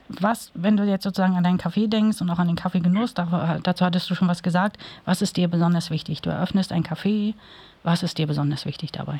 was, 0.10 0.52
wenn 0.54 0.78
du 0.78 0.84
jetzt 0.84 1.04
sozusagen 1.04 1.36
an 1.36 1.44
deinen 1.44 1.58
Kaffee 1.58 1.88
denkst 1.88 2.22
und 2.22 2.30
auch 2.30 2.40
an 2.40 2.48
den 2.48 2.56
Kaffeegenuss, 2.56 3.14
da- 3.14 3.60
dazu 3.62 3.86
hattest 3.86 4.10
du 4.10 4.16
schon 4.16 4.28
was 4.28 4.44
gesagt, 4.44 4.78
was 5.06 5.22
ist 5.22 5.38
dir 5.38 5.48
besonders 5.48 5.90
wichtig? 5.92 6.22
Du 6.22 6.30
eröffnest 6.30 6.72
ein 6.72 6.84
Café, 6.84 7.34
was 7.84 8.04
ist 8.04 8.18
dir 8.18 8.28
besonders 8.28 8.66
wichtig 8.66 8.92
dabei? 8.92 9.20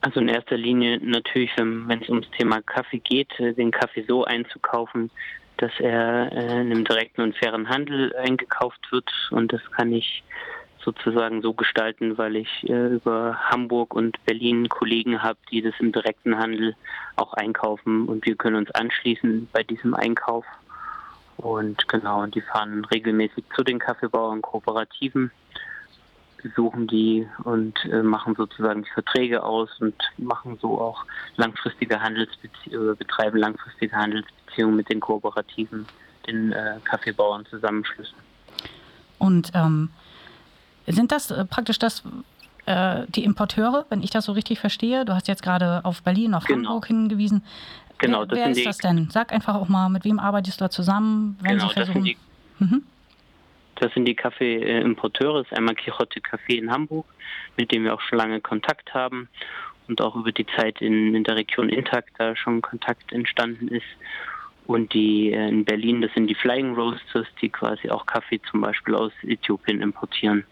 Also 0.00 0.20
in 0.20 0.28
erster 0.28 0.56
Linie 0.56 0.98
natürlich, 1.00 1.50
wenn 1.56 1.86
wenn 1.88 2.02
es 2.02 2.08
ums 2.08 2.28
Thema 2.36 2.60
Kaffee 2.62 2.98
geht, 2.98 3.38
äh, 3.38 3.52
den 3.54 3.70
Kaffee 3.70 4.04
so 4.08 4.24
einzukaufen, 4.24 5.10
dass 5.58 5.70
er 5.78 6.32
äh, 6.32 6.60
in 6.62 6.72
einem 6.72 6.84
direkten 6.84 7.20
und 7.22 7.36
fairen 7.36 7.68
Handel 7.68 8.14
eingekauft 8.16 8.80
wird. 8.90 9.08
Und 9.30 9.52
das 9.52 9.60
kann 9.70 9.92
ich 9.92 10.24
sozusagen 10.84 11.42
so 11.42 11.54
gestalten, 11.54 12.18
weil 12.18 12.36
ich 12.36 12.68
äh, 12.68 12.88
über 12.88 13.38
Hamburg 13.50 13.94
und 13.94 14.22
Berlin 14.24 14.68
Kollegen 14.68 15.22
habe, 15.22 15.38
die 15.50 15.62
das 15.62 15.74
im 15.78 15.92
direkten 15.92 16.38
Handel 16.38 16.74
auch 17.16 17.34
einkaufen. 17.34 18.06
Und 18.06 18.26
wir 18.26 18.36
können 18.36 18.56
uns 18.56 18.70
anschließen 18.72 19.48
bei 19.52 19.62
diesem 19.62 19.94
Einkauf. 19.94 20.44
Und 21.36 21.88
genau, 21.88 22.22
und 22.22 22.34
die 22.34 22.40
fahren 22.40 22.84
regelmäßig 22.84 23.44
zu 23.54 23.62
den 23.64 23.78
Kaffeebauern 23.78 24.42
Kooperativen 24.42 25.30
besuchen 26.42 26.86
die 26.86 27.26
und 27.44 27.84
äh, 27.86 28.02
machen 28.02 28.34
sozusagen 28.34 28.82
die 28.82 28.90
Verträge 28.90 29.42
aus 29.42 29.70
und 29.80 29.94
machen 30.18 30.58
so 30.60 30.80
auch 30.80 31.04
langfristige 31.36 32.00
Handelsbeziehungen, 32.00 32.96
betreiben 32.96 33.38
langfristige 33.38 33.94
Handelsbeziehungen 33.94 34.76
mit 34.76 34.90
den 34.90 35.00
Kooperativen, 35.00 35.86
den 36.26 36.52
äh, 36.52 36.78
Kaffeebauern 36.84 37.46
Zusammenschlüssen. 37.46 38.16
Und 39.18 39.52
ähm, 39.54 39.90
sind 40.86 41.12
das 41.12 41.30
äh, 41.30 41.44
praktisch 41.44 41.78
das, 41.78 42.02
äh, 42.66 43.02
die 43.08 43.24
Importeure, 43.24 43.86
wenn 43.90 44.02
ich 44.02 44.10
das 44.10 44.24
so 44.26 44.32
richtig 44.32 44.58
verstehe? 44.60 45.04
Du 45.04 45.14
hast 45.14 45.28
jetzt 45.28 45.42
gerade 45.42 45.84
auf 45.84 46.02
Berlin, 46.02 46.34
auf 46.34 46.44
Genau. 46.44 46.68
Hamburg 46.70 46.86
hingewiesen. 46.86 47.42
Genau, 47.98 48.20
wer 48.20 48.26
das 48.26 48.36
wer 48.38 48.44
sind 48.46 48.52
ist 48.52 48.58
die- 48.60 48.64
das 48.64 48.78
denn? 48.78 49.08
Sag 49.10 49.32
einfach 49.32 49.54
auch 49.54 49.68
mal, 49.68 49.88
mit 49.88 50.04
wem 50.04 50.18
arbeitest 50.18 50.60
du 50.60 50.64
da 50.64 50.70
zusammen, 50.70 51.36
wenn 51.40 51.58
genau, 51.58 51.72
das 51.72 51.88
sind 51.88 52.04
die 52.04 52.16
Mhm. 52.58 52.82
Das 53.76 53.92
sind 53.94 54.04
die 54.04 54.14
Kaffee-Importeure. 54.14 55.38
Das 55.42 55.50
ist 55.50 55.56
einmal 55.58 55.74
Quixote 55.74 56.20
Café 56.20 56.54
in 56.58 56.70
Hamburg, 56.70 57.06
mit 57.56 57.72
dem 57.72 57.82
wir 57.84 57.94
auch 57.94 58.00
schon 58.00 58.18
lange 58.18 58.40
Kontakt 58.40 58.94
haben 58.94 59.28
und 59.88 60.00
auch 60.00 60.14
über 60.14 60.30
die 60.30 60.46
Zeit 60.56 60.80
in, 60.80 61.14
in 61.16 61.24
der 61.24 61.34
Region 61.36 61.68
Intakt 61.68 62.10
da 62.18 62.36
schon 62.36 62.62
Kontakt 62.62 63.12
entstanden 63.12 63.68
ist. 63.68 63.86
Und 64.66 64.92
die 64.94 65.32
äh, 65.32 65.48
in 65.48 65.64
Berlin, 65.64 66.02
das 66.02 66.12
sind 66.14 66.28
die 66.28 66.36
Flying 66.36 66.74
Roasters, 66.74 67.26
die 67.40 67.48
quasi 67.48 67.90
auch 67.90 68.06
Kaffee 68.06 68.40
zum 68.48 68.60
Beispiel 68.60 68.94
aus 68.94 69.10
Äthiopien 69.24 69.80
importieren. 69.80 70.44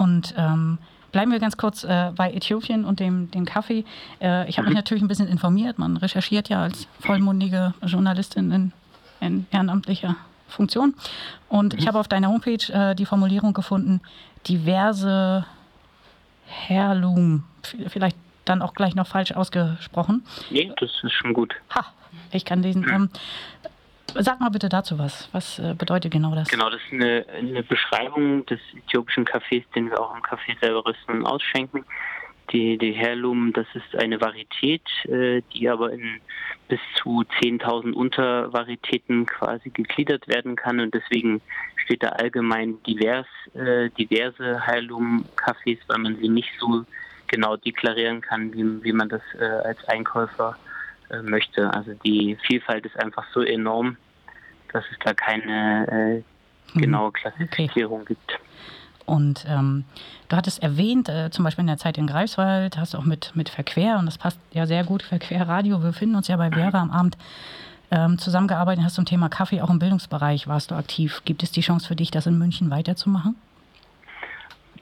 Und 0.00 0.34
ähm, 0.38 0.78
bleiben 1.12 1.30
wir 1.30 1.40
ganz 1.40 1.58
kurz 1.58 1.84
äh, 1.84 2.10
bei 2.16 2.32
Äthiopien 2.32 2.86
und 2.86 3.00
dem, 3.00 3.30
dem 3.30 3.44
Kaffee. 3.44 3.84
Äh, 4.18 4.48
ich 4.48 4.56
habe 4.56 4.68
mich 4.68 4.74
natürlich 4.74 5.02
ein 5.02 5.08
bisschen 5.08 5.28
informiert. 5.28 5.78
Man 5.78 5.98
recherchiert 5.98 6.48
ja 6.48 6.62
als 6.62 6.88
vollmundige 7.00 7.74
Journalistin 7.82 8.50
in, 8.50 8.72
in 9.20 9.46
ehrenamtlicher 9.50 10.16
Funktion. 10.48 10.94
Und 11.50 11.74
ich 11.74 11.86
habe 11.86 12.00
auf 12.00 12.08
deiner 12.08 12.28
Homepage 12.28 12.72
äh, 12.72 12.94
die 12.94 13.04
Formulierung 13.04 13.52
gefunden, 13.52 14.00
diverse 14.48 15.44
Heirloom. 16.48 17.44
Vielleicht 17.88 18.16
dann 18.46 18.62
auch 18.62 18.72
gleich 18.72 18.94
noch 18.94 19.06
falsch 19.06 19.32
ausgesprochen. 19.32 20.24
Nee, 20.48 20.72
das 20.80 20.90
ist 21.02 21.12
schon 21.12 21.34
gut. 21.34 21.54
Ha, 21.74 21.84
ich 22.32 22.46
kann 22.46 22.62
lesen. 22.62 22.86
Ähm, 22.90 23.10
sag 24.18 24.40
mal 24.40 24.50
bitte 24.50 24.68
dazu 24.68 24.98
was. 24.98 25.28
Was 25.32 25.58
äh, 25.58 25.74
bedeutet 25.74 26.12
genau 26.12 26.34
das? 26.34 26.48
Genau, 26.48 26.70
das 26.70 26.80
ist 26.82 26.92
eine, 26.92 27.24
eine 27.36 27.62
Beschreibung 27.62 28.44
des 28.46 28.60
äthiopischen 28.76 29.24
Kaffees, 29.24 29.64
den 29.74 29.90
wir 29.90 30.00
auch 30.00 30.14
im 30.14 30.22
Café 30.22 30.58
selber 30.60 30.84
rüsten 30.84 31.18
und 31.18 31.26
ausschenken. 31.26 31.84
Die, 32.52 32.78
die 32.78 32.96
Heirloom, 32.96 33.52
das 33.52 33.66
ist 33.74 33.96
eine 33.96 34.20
Varietät, 34.20 34.82
äh, 35.04 35.42
die 35.54 35.68
aber 35.68 35.92
in 35.92 36.20
bis 36.68 36.80
zu 37.00 37.24
10.000 37.40 37.92
Untervarietäten 37.92 39.26
quasi 39.26 39.70
gegliedert 39.70 40.26
werden 40.28 40.56
kann 40.56 40.80
und 40.80 40.94
deswegen 40.94 41.40
steht 41.76 42.02
da 42.02 42.10
allgemein 42.10 42.82
divers, 42.84 43.26
äh, 43.54 43.90
diverse 43.90 44.66
Heirloom-Kaffees, 44.66 45.78
weil 45.88 45.98
man 45.98 46.16
sie 46.16 46.28
nicht 46.28 46.50
so 46.58 46.84
genau 47.28 47.56
deklarieren 47.56 48.20
kann, 48.20 48.52
wie, 48.52 48.84
wie 48.84 48.92
man 48.92 49.08
das 49.08 49.22
als 49.64 49.82
Einkäufer 49.88 50.56
äh, 50.56 50.69
möchte. 51.22 51.72
Also 51.72 51.92
die 52.04 52.36
Vielfalt 52.46 52.86
ist 52.86 52.98
einfach 53.02 53.24
so 53.32 53.42
enorm, 53.42 53.96
dass 54.72 54.84
es 54.90 54.98
da 55.04 55.12
keine 55.14 56.22
äh, 56.74 56.78
genaue 56.78 57.12
Klassifizierung 57.12 58.04
gibt. 58.04 58.38
Und 59.06 59.44
ähm, 59.48 59.84
du 60.28 60.36
hattest 60.36 60.62
erwähnt, 60.62 61.08
äh, 61.08 61.30
zum 61.30 61.44
Beispiel 61.44 61.62
in 61.62 61.66
der 61.66 61.78
Zeit 61.78 61.98
in 61.98 62.06
Greifswald, 62.06 62.78
hast 62.78 62.94
du 62.94 62.98
auch 62.98 63.04
mit, 63.04 63.32
mit 63.34 63.48
Verquer, 63.48 63.98
und 63.98 64.06
das 64.06 64.18
passt 64.18 64.38
ja 64.52 64.66
sehr 64.66 64.84
gut, 64.84 65.02
Verquer 65.02 65.48
Radio, 65.48 65.82
wir 65.82 65.90
befinden 65.90 66.14
uns 66.14 66.28
ja 66.28 66.36
bei 66.36 66.50
Vera 66.50 66.80
am 66.80 66.92
Abend, 66.92 67.18
ähm, 67.90 68.18
zusammengearbeitet 68.18 68.84
hast 68.84 68.94
zum 68.94 69.04
Thema 69.04 69.28
Kaffee, 69.28 69.62
auch 69.62 69.70
im 69.70 69.80
Bildungsbereich 69.80 70.46
warst 70.46 70.70
du 70.70 70.76
aktiv. 70.76 71.22
Gibt 71.24 71.42
es 71.42 71.50
die 71.50 71.60
Chance 71.60 71.88
für 71.88 71.96
dich, 71.96 72.12
das 72.12 72.26
in 72.26 72.38
München 72.38 72.70
weiterzumachen? 72.70 73.34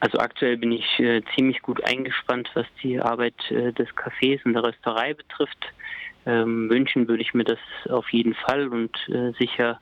Also 0.00 0.18
aktuell 0.18 0.58
bin 0.58 0.72
ich 0.72 0.98
äh, 1.00 1.22
ziemlich 1.34 1.62
gut 1.62 1.82
eingespannt, 1.84 2.50
was 2.54 2.66
die 2.82 3.00
Arbeit 3.00 3.34
äh, 3.50 3.72
des 3.72 3.88
Cafés 3.96 4.44
und 4.44 4.52
der 4.52 4.62
Rösterei 4.62 5.14
betrifft. 5.14 5.58
Ähm, 6.28 6.68
wünschen 6.68 7.08
würde 7.08 7.22
ich 7.22 7.32
mir 7.32 7.44
das 7.44 7.58
auf 7.88 8.10
jeden 8.10 8.34
Fall 8.34 8.68
und 8.68 8.94
äh, 9.08 9.32
sicher 9.38 9.80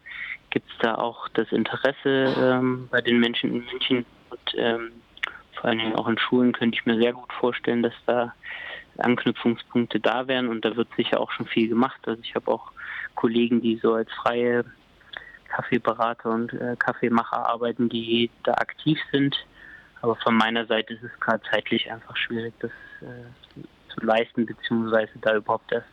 gibt 0.50 0.70
es 0.70 0.78
da 0.78 0.94
auch 0.94 1.28
das 1.30 1.50
Interesse 1.50 2.32
ähm, 2.38 2.86
bei 2.88 3.00
den 3.00 3.18
Menschen 3.18 3.50
in 3.52 3.64
München 3.64 4.06
und 4.30 4.54
ähm, 4.56 4.92
vor 5.54 5.64
allen 5.64 5.78
Dingen 5.78 5.96
auch 5.96 6.06
in 6.06 6.18
Schulen 6.18 6.52
könnte 6.52 6.78
ich 6.78 6.86
mir 6.86 6.98
sehr 6.98 7.14
gut 7.14 7.32
vorstellen, 7.32 7.82
dass 7.82 7.94
da 8.06 8.32
Anknüpfungspunkte 8.98 9.98
da 9.98 10.28
wären 10.28 10.46
und 10.46 10.64
da 10.64 10.76
wird 10.76 10.88
sicher 10.96 11.20
auch 11.20 11.32
schon 11.32 11.46
viel 11.46 11.68
gemacht. 11.68 12.00
Also 12.06 12.22
ich 12.22 12.36
habe 12.36 12.48
auch 12.52 12.70
Kollegen, 13.16 13.60
die 13.60 13.76
so 13.82 13.94
als 13.94 14.10
freie 14.12 14.64
Kaffeeberater 15.48 16.30
und 16.30 16.52
äh, 16.52 16.76
Kaffeemacher 16.78 17.44
arbeiten, 17.48 17.88
die 17.88 18.30
da 18.44 18.52
aktiv 18.52 19.00
sind. 19.10 19.36
Aber 20.00 20.14
von 20.16 20.36
meiner 20.36 20.66
Seite 20.66 20.94
ist 20.94 21.02
es 21.02 21.20
gerade 21.20 21.42
zeitlich 21.50 21.90
einfach 21.90 22.16
schwierig, 22.16 22.54
das 22.60 22.70
äh, 23.00 23.60
zu 23.92 24.06
leisten, 24.06 24.46
beziehungsweise 24.46 25.12
da 25.22 25.34
überhaupt 25.34 25.72
erst 25.72 25.88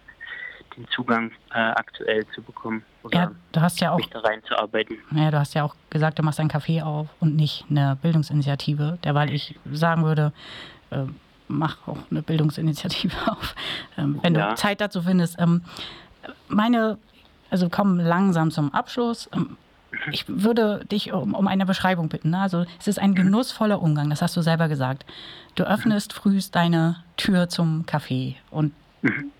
den 0.75 0.87
Zugang 0.89 1.31
äh, 1.53 1.59
aktuell 1.59 2.25
zu 2.33 2.41
bekommen 2.41 2.83
oder 3.03 3.17
Ja, 3.17 3.31
du 3.51 3.61
hast 3.61 3.79
ja 3.81 3.91
auch, 3.91 3.97
mich 3.97 4.09
da 4.09 4.19
reinzuarbeiten. 4.19 4.97
ja, 5.11 5.31
du 5.31 5.39
hast 5.39 5.53
ja 5.53 5.63
auch 5.63 5.75
gesagt, 5.89 6.19
du 6.19 6.23
machst 6.23 6.39
ein 6.39 6.49
Café 6.49 6.83
auf 6.83 7.07
und 7.19 7.35
nicht 7.35 7.65
eine 7.69 7.97
Bildungsinitiative, 8.01 8.97
derweil 9.03 9.31
ich 9.31 9.59
sagen 9.71 10.03
würde, 10.03 10.31
äh, 10.91 11.03
mach 11.47 11.87
auch 11.87 11.97
eine 12.09 12.21
Bildungsinitiative 12.21 13.15
auf, 13.31 13.55
ähm, 13.97 14.19
wenn 14.23 14.35
Ja. 14.35 14.49
du 14.51 14.55
Zeit 14.55 14.81
dazu 14.81 15.01
findest. 15.01 15.39
Ähm, 15.39 15.61
meine, 16.47 16.97
also 17.49 17.69
kommen 17.69 17.99
langsam 17.99 18.49
zum 18.51 18.73
Abschluss. 18.73 19.29
Ähm, 19.33 19.57
ich 20.11 20.25
würde 20.27 20.83
dich 20.85 21.13
um, 21.13 21.35
um 21.35 21.47
eine 21.47 21.67
Beschreibung 21.67 22.09
bitten. 22.09 22.31
Ne? 22.31 22.39
Also 22.39 22.65
es 22.79 22.87
ist 22.87 22.97
ein 22.97 23.13
genussvoller 23.13 23.79
Umgang, 23.81 24.09
das 24.09 24.23
hast 24.23 24.35
du 24.35 24.41
selber 24.41 24.67
gesagt. 24.67 25.05
Du 25.55 25.65
öffnest 25.65 26.13
frühst 26.13 26.55
deine 26.55 26.95
Tür 27.15 27.47
zum 27.47 27.85
Café 27.85 28.35
und 28.49 28.73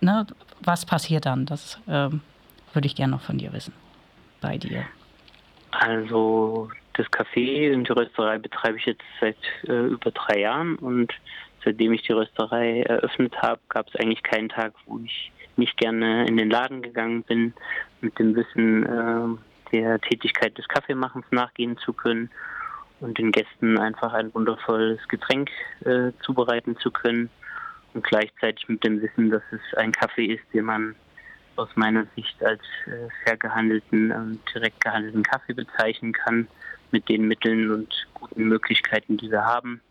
ne, 0.02 0.28
was 0.62 0.86
passiert 0.86 1.26
dann? 1.26 1.46
Das 1.46 1.80
ähm, 1.88 2.22
würde 2.74 2.88
ich 2.88 2.96
gerne 2.96 3.12
noch 3.12 3.22
von 3.22 3.38
dir 3.38 3.54
wissen. 3.54 3.74
Bei 4.42 4.58
dir. 4.58 4.86
Also 5.72 6.70
das 6.94 7.08
Café 7.08 7.74
und 7.74 7.88
die 7.88 7.94
Rösterei 7.94 8.38
betreibe 8.38 8.78
ich 8.78 8.86
jetzt 8.86 9.04
seit 9.20 9.38
äh, 9.68 9.88
über 9.88 10.12
drei 10.12 10.40
Jahren 10.42 10.76
und 10.76 11.14
seitdem 11.64 11.94
ich 11.94 12.04
die 12.04 12.12
Rösterei 12.12 12.82
eröffnet 12.82 13.42
habe, 13.42 13.62
gab 13.70 13.88
es 13.88 13.96
eigentlich 13.96 14.22
keinen 14.22 14.50
Tag, 14.50 14.74
wo 14.86 15.00
ich 15.00 15.32
nicht 15.56 15.78
gerne 15.78 16.28
in 16.28 16.38
den 16.38 16.50
Laden 16.50 16.82
gegangen 16.82 17.24
bin, 17.24 17.54
mit 18.02 18.18
dem 18.20 18.36
Wissen 18.36 18.86
äh, 18.86 19.72
der 19.72 20.00
Tätigkeit 20.02 20.58
des 20.58 20.68
Kaffeemachens 20.68 21.26
nachgehen 21.32 21.78
zu 21.78 21.94
können 21.94 22.30
und 23.00 23.18
den 23.18 23.32
Gästen 23.32 23.78
einfach 23.78 24.14
ein 24.14 24.34
wundervolles 24.34 25.00
Getränk 25.08 25.50
äh, 25.86 26.12
zubereiten 26.22 26.78
zu 26.78 26.92
können 26.92 27.30
und 27.94 28.04
gleichzeitig 28.04 28.68
mit 28.68 28.84
dem 28.84 29.02
Wissen, 29.02 29.30
dass 29.30 29.44
es 29.52 29.78
ein 29.78 29.92
Kaffee 29.92 30.26
ist, 30.26 30.44
den 30.54 30.66
man 30.66 30.96
aus 31.56 31.70
meiner 31.76 32.06
Sicht 32.16 32.44
als 32.44 32.62
äh, 32.88 33.08
fair 33.24 33.38
gehandelten 33.38 34.12
und 34.12 34.40
direkt 34.54 34.82
gehandelten 34.82 35.24
Kaffee 35.24 35.54
bezeichnen 35.54 36.14
kann, 36.14 36.48
mit 36.92 37.10
den 37.10 37.28
Mitteln 37.28 37.72
und 37.72 38.08
guten 38.14 38.46
Möglichkeiten, 38.46 39.18
die 39.18 39.30
wir 39.30 39.44
haben, 39.44 39.82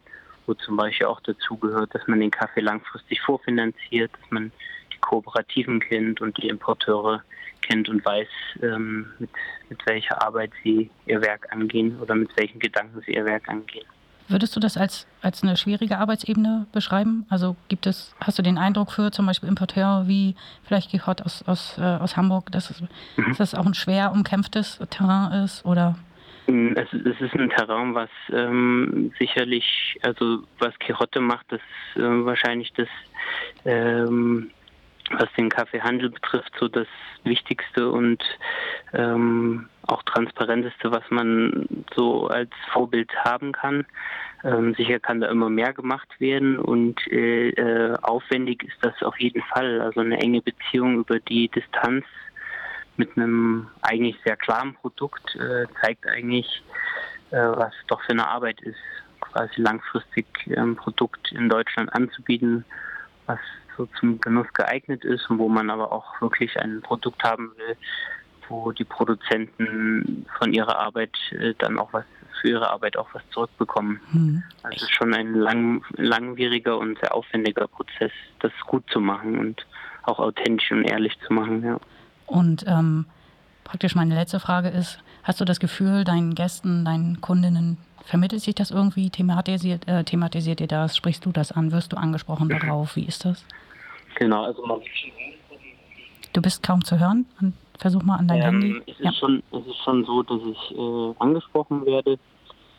wo 0.46 0.54
zum 0.54 0.76
Beispiel 0.76 1.06
auch 1.06 1.20
dazu 1.20 1.56
gehört, 1.56 1.94
dass 1.94 2.06
man 2.06 2.20
den 2.20 2.30
Kaffee 2.30 2.60
langfristig 2.60 3.20
vorfinanziert, 3.20 4.12
dass 4.12 4.30
man 4.30 4.52
die 4.92 4.98
Kooperativen 4.98 5.80
kennt 5.80 6.20
und 6.20 6.36
die 6.40 6.48
Importeure 6.48 7.22
kennt 7.60 7.88
und 7.88 8.04
weiß, 8.04 8.28
ähm, 8.62 9.12
mit, 9.18 9.30
mit 9.68 9.84
welcher 9.86 10.22
Arbeit 10.22 10.52
sie 10.62 10.90
ihr 11.06 11.20
Werk 11.22 11.52
angehen 11.52 11.98
oder 12.00 12.14
mit 12.14 12.36
welchen 12.36 12.58
Gedanken 12.58 13.00
sie 13.06 13.14
ihr 13.14 13.24
Werk 13.24 13.48
angehen. 13.48 13.86
Würdest 14.28 14.54
du 14.56 14.60
das 14.60 14.76
als, 14.76 15.06
als 15.20 15.42
eine 15.42 15.56
schwierige 15.56 15.98
Arbeitsebene 15.98 16.66
beschreiben? 16.72 17.26
Also 17.28 17.56
gibt 17.68 17.86
es, 17.86 18.14
hast 18.20 18.38
du 18.38 18.42
den 18.42 18.58
Eindruck 18.58 18.92
für 18.92 19.10
zum 19.10 19.26
Beispiel 19.26 19.48
Importeure 19.48 20.08
wie 20.08 20.34
vielleicht 20.64 20.90
Gehot 20.90 21.22
aus, 21.22 21.42
aus, 21.46 21.76
äh, 21.78 21.82
aus 21.82 22.16
Hamburg, 22.16 22.50
dass, 22.52 22.70
es, 22.70 22.82
dass 23.16 23.36
das 23.38 23.54
auch 23.54 23.66
ein 23.66 23.74
schwer 23.74 24.12
umkämpftes 24.12 24.80
Terrain 24.90 25.44
ist? 25.44 25.64
Oder 25.64 25.96
Mm, 26.46 26.72
Es, 26.76 26.92
es 26.92 27.20
ist 27.20 27.34
ein 27.34 27.50
Terrain, 27.50 27.94
was 27.94 28.10
ähm, 28.32 29.12
sicherlich, 29.18 29.98
also 30.02 30.42
was 30.58 30.76
Quixote 30.80 31.20
macht, 31.20 31.46
das 31.50 31.60
ist 31.60 32.02
äh, 32.02 32.24
wahrscheinlich 32.24 32.72
das, 32.74 32.88
ähm, 33.64 34.50
was 35.10 35.32
den 35.36 35.48
Kaffeehandel 35.48 36.10
betrifft, 36.10 36.52
so 36.58 36.68
das 36.68 36.86
Wichtigste 37.24 37.90
und 37.90 38.22
ähm, 38.92 39.68
auch 39.88 40.02
Transparenteste, 40.04 40.90
was 40.90 41.02
man 41.10 41.66
so 41.94 42.28
als 42.28 42.50
Vorbild 42.72 43.10
haben 43.24 43.52
kann. 43.52 43.84
Ähm, 44.44 44.74
sicher 44.74 44.98
kann 44.98 45.20
da 45.20 45.28
immer 45.28 45.50
mehr 45.50 45.72
gemacht 45.72 46.08
werden 46.18 46.58
und 46.58 47.00
äh, 47.10 47.50
äh, 47.50 47.96
aufwendig 48.02 48.64
ist 48.64 48.76
das 48.80 49.02
auf 49.02 49.18
jeden 49.18 49.42
Fall. 49.42 49.80
Also 49.80 50.00
eine 50.00 50.18
enge 50.20 50.40
Beziehung 50.40 50.98
über 51.00 51.20
die 51.20 51.48
Distanz 51.48 52.04
mit 52.96 53.16
einem 53.16 53.68
eigentlich 53.82 54.16
sehr 54.24 54.36
klaren 54.36 54.74
Produkt 54.74 55.34
äh, 55.36 55.66
zeigt 55.80 56.06
eigentlich, 56.06 56.62
äh, 57.30 57.36
was 57.36 57.72
doch 57.86 58.02
für 58.02 58.12
eine 58.12 58.28
Arbeit 58.28 58.60
ist, 58.62 58.78
quasi 59.20 59.60
langfristig 59.60 60.26
ein 60.56 60.76
Produkt 60.76 61.32
in 61.32 61.48
Deutschland 61.48 61.92
anzubieten, 61.94 62.64
was 63.26 63.38
so 63.76 63.86
zum 63.98 64.20
Genuss 64.20 64.52
geeignet 64.52 65.04
ist 65.04 65.30
und 65.30 65.38
wo 65.38 65.48
man 65.48 65.70
aber 65.70 65.92
auch 65.92 66.20
wirklich 66.20 66.58
ein 66.60 66.82
Produkt 66.82 67.22
haben 67.24 67.52
will, 67.56 67.76
wo 68.52 68.72
die 68.72 68.84
Produzenten 68.84 70.26
von 70.38 70.52
ihrer 70.52 70.78
Arbeit 70.78 71.16
äh, 71.32 71.54
dann 71.58 71.78
auch 71.78 71.92
was 71.92 72.04
für 72.40 72.50
ihre 72.50 72.70
Arbeit 72.70 72.96
auch 72.96 73.08
was 73.12 73.22
zurückbekommen. 73.30 74.00
Hm. 74.10 74.42
Also 74.62 74.76
es 74.76 74.82
ist 74.82 74.94
schon 74.94 75.14
ein 75.14 75.34
lang, 75.34 75.82
langwieriger 75.96 76.78
und 76.78 76.98
sehr 76.98 77.14
aufwendiger 77.14 77.68
Prozess, 77.68 78.12
das 78.40 78.52
gut 78.66 78.84
zu 78.90 79.00
machen 79.00 79.38
und 79.38 79.66
auch 80.02 80.18
authentisch 80.18 80.70
und 80.72 80.84
ehrlich 80.84 81.16
zu 81.26 81.32
machen. 81.32 81.64
Ja. 81.64 81.78
Und 82.26 82.64
ähm, 82.66 83.06
praktisch 83.64 83.94
meine 83.94 84.14
letzte 84.14 84.40
Frage 84.40 84.68
ist, 84.68 84.98
hast 85.22 85.40
du 85.40 85.44
das 85.44 85.60
Gefühl, 85.60 86.04
deinen 86.04 86.34
Gästen, 86.34 86.84
deinen 86.84 87.20
Kundinnen, 87.20 87.78
vermittelt 88.04 88.42
sich 88.42 88.54
das 88.54 88.70
irgendwie? 88.70 89.10
Thematisiert, 89.10 89.86
äh, 89.86 90.04
thematisiert 90.04 90.60
ihr 90.60 90.66
das? 90.66 90.96
Sprichst 90.96 91.24
du 91.24 91.32
das 91.32 91.52
an? 91.52 91.70
Wirst 91.72 91.92
du 91.92 91.96
angesprochen 91.96 92.48
darauf? 92.48 92.96
Wie 92.96 93.06
ist 93.06 93.24
das? 93.24 93.44
Genau, 94.16 94.44
also 94.44 94.66
man 94.66 94.80
Du 96.32 96.40
bist 96.40 96.62
kaum 96.62 96.84
zu 96.84 96.98
hören. 96.98 97.26
Versuch 97.82 98.02
mal 98.04 98.16
an 98.16 98.28
dein 98.28 98.40
Ähm, 98.42 98.62
Handy. 98.62 98.82
es, 98.86 99.00
ist 99.00 99.18
schon, 99.18 99.42
es 99.50 99.66
ist 99.66 99.78
schon 99.84 100.04
so, 100.04 100.22
dass 100.22 100.40
ich 100.40 100.76
äh, 100.78 101.14
angesprochen 101.18 101.84
werde. 101.84 102.18